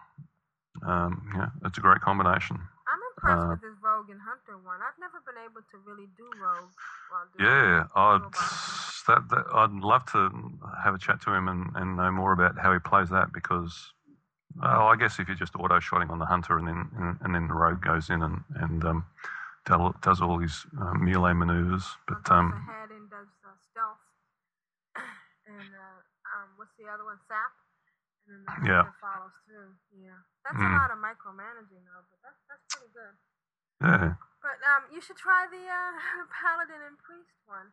[0.86, 2.58] Um, yeah, it's a great combination.
[2.58, 4.80] I'm impressed uh, with this rogue and hunter one.
[4.80, 6.72] I've never been able to really do rogue.
[7.10, 8.22] While doing Yeah, I'd
[9.10, 10.30] that, that I'd love to
[10.84, 13.92] have a chat to him and, and know more about how he plays that because,
[14.58, 17.36] well, I guess if you're just auto shotting on the hunter and then and, and
[17.36, 19.06] then the rogue goes in and and um,
[19.66, 24.02] does, does all these uh, melee maneuvers, but goes um, ahead and does uh, stealth,
[25.48, 26.00] and uh,
[26.34, 27.20] um, what's the other one?
[27.28, 27.54] Sap,
[28.28, 28.90] and then the Yeah.
[29.00, 29.74] follows through.
[29.94, 30.74] Yeah, that's a Mm.
[30.74, 33.16] lot of micromanaging though, but that's that's pretty good.
[33.86, 37.70] yeah, But um, you should try the uh, paladin and priest one.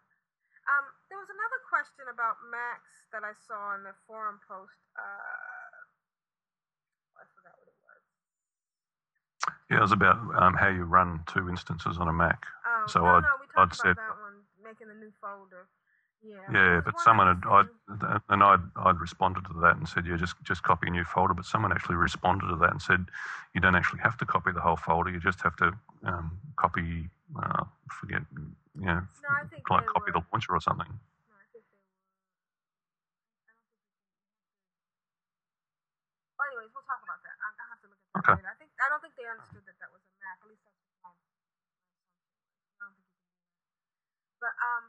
[0.67, 4.75] Um, there was another question about Macs that I saw in the forum post.
[4.99, 5.71] Uh,
[7.17, 8.03] I forgot what it was.
[9.71, 12.45] Yeah, it was about um, how you run two instances on a Mac.
[12.67, 15.67] Oh, So no, I'd- no, we I'd about said- that one, making a new folder.
[16.23, 16.43] Yeah.
[16.53, 17.69] Yeah, but someone had, I'd,
[18.31, 21.35] and I'd, I'd responded to that and said, yeah, just, just copy a new folder.
[21.35, 23.05] But someone actually responded to that and said,
[23.55, 25.11] you don't actually have to copy the whole folder.
[25.11, 25.73] You just have to
[26.05, 27.09] um, copy,
[27.41, 28.23] uh, forget,
[28.81, 30.19] you know, No, I think like copy were.
[30.21, 30.89] the launcher or something.
[30.89, 31.95] No, I think they were.
[33.47, 33.95] I don't think they
[36.39, 37.37] Well, anyways, we'll talk about that.
[37.39, 38.37] I, I have to look at that Okay.
[39.27, 40.39] They understood that that was a Mac.
[40.39, 43.67] At least that's what my I don't think you can do that.
[44.39, 44.85] But um,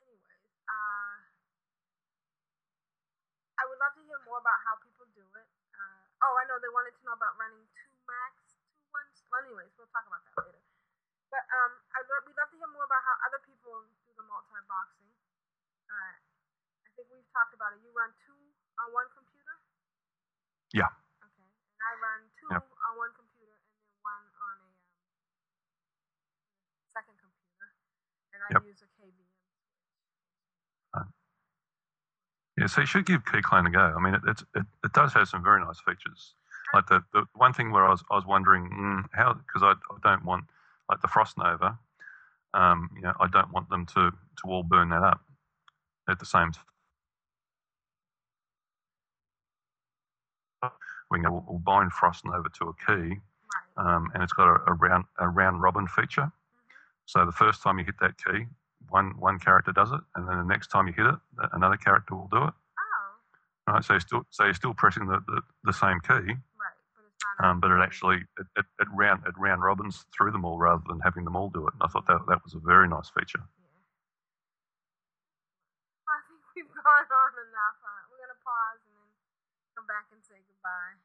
[0.00, 1.16] anyways, uh,
[3.60, 5.48] I would love to hear more about how people do it.
[5.76, 9.20] Uh, oh, I know they wanted to know about running two Macs, two ones.
[9.28, 10.64] Well, anyways, we'll talk about that later.
[11.28, 14.24] But um, I'd lo- we'd love to hear more about how other people do the
[14.24, 15.12] multi-boxing.
[15.92, 17.84] Uh, I think we've talked about it.
[17.84, 18.40] You run two
[18.80, 19.60] on one computer.
[20.72, 20.88] Yeah.
[21.20, 21.44] Okay.
[21.44, 22.64] And I run two Yep.
[22.64, 24.72] on one computer and then one on a um,
[26.92, 27.72] second computer,
[28.36, 28.62] and I Yep.
[28.68, 29.32] use a KVM.
[32.62, 33.92] Yeah, so you should give Keyclone a go.
[33.98, 36.34] I mean, it, it's, it, it does have some very nice features.
[36.72, 39.72] Like the, the one thing where I was, I was wondering mm, how, because I,
[39.72, 40.44] I don't want,
[40.88, 41.76] like the Frost Nova,
[42.54, 45.22] um, you know, I don't want them to, to all burn that up
[46.08, 46.64] at the same time.
[51.10, 53.16] We can we'll, we'll bind Frost Nova to a key,
[53.76, 56.30] um, and it's got a, a round a round robin feature.
[57.06, 58.46] So the first time you hit that key,
[58.92, 61.16] one one character does it, and then the next time you hit it,
[61.52, 62.52] another character will do it.
[62.52, 66.76] Oh, Right, so you're still so you're still pressing the, the, the same key, right.
[66.92, 67.46] But it's not.
[67.48, 70.58] um, but it actually- actually it, it, it round it round robins through them all
[70.58, 71.72] rather than having them all do it.
[71.74, 73.40] And I thought that that was a very nice feature.
[73.40, 73.80] Yeah.
[76.12, 77.78] I think we've gone on enough.
[77.80, 79.08] Uh, we're gonna pause and then
[79.74, 81.00] come back and say goodbye.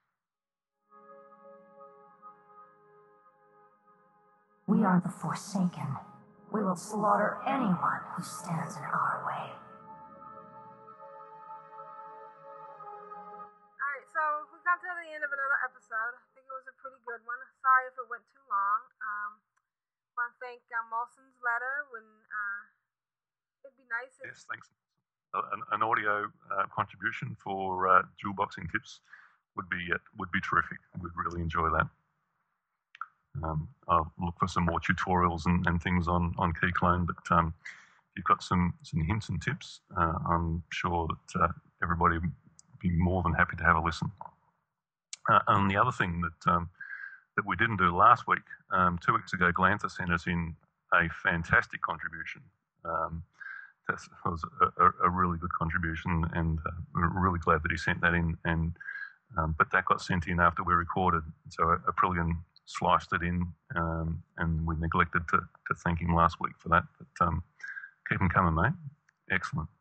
[4.67, 5.95] We are the Forsaken.
[6.51, 9.51] We will slaughter anyone who stands in our way.
[13.77, 16.15] All right, so we got to the end of another episode.
[16.15, 17.37] I think it was a pretty good one.
[17.59, 18.79] Sorry if it went too long.
[19.03, 19.31] Um,
[20.15, 21.85] want to thank uh, Molson's letter.
[21.93, 22.61] When uh,
[23.67, 24.71] it'd be nice if Yes, thanks.
[25.35, 29.03] Uh, An, an audio uh, contribution for uh, dual boxing tips
[29.59, 30.79] would be uh, would be terrific.
[31.03, 31.91] We'd really enjoy that.
[33.43, 37.53] Um, I'll look for some more tutorials and, and things on on Keyclone, but um,
[37.67, 41.47] if you've got some some hints and tips, uh, I'm sure that uh,
[41.83, 42.31] everybody would
[42.81, 44.11] be more than happy to have a listen.
[45.29, 46.69] Uh, and the other thing that um,
[47.35, 50.55] that we didn't do last week, um, two weeks ago, Glantha sent us in
[50.93, 52.41] a fantastic contribution.
[52.85, 53.23] Um,
[53.87, 58.01] that was a, a, really good contribution, and uh, we're really glad that he sent
[58.01, 58.37] that in.
[58.43, 58.73] And
[59.37, 62.37] um, but that got sent in after we recorded, so Aprillian
[62.67, 63.47] sliced it in,
[63.79, 66.83] um, and we neglected to, to thank him last week for that.
[66.99, 67.41] But um,
[68.07, 68.75] keep him coming, mate.
[69.31, 69.71] Excellent.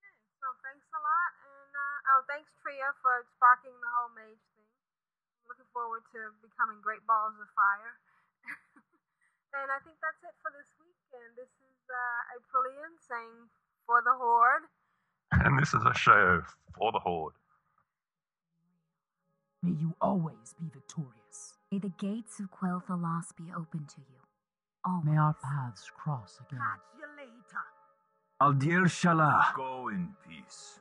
[0.00, 4.40] Okay, so thanks a lot, and uh, oh, thanks Tria for sparking the whole mage
[4.56, 4.68] thing.
[5.44, 7.94] looking forward to becoming great balls of fire.
[9.60, 10.96] and I think that's it for this week.
[11.12, 13.52] And this is uh, Aprillian saying
[13.84, 14.64] for the Horde.
[15.44, 16.40] And this is a show
[16.72, 17.36] for the Horde.
[19.62, 21.54] May you always be victorious.
[21.70, 24.18] May the gates of Quel'Thalas be open to you.
[24.84, 25.04] Always.
[25.04, 26.58] May our paths cross again.
[26.58, 27.62] Catch you later.
[28.42, 29.54] Aldir Shalah.
[29.54, 30.80] Go in peace.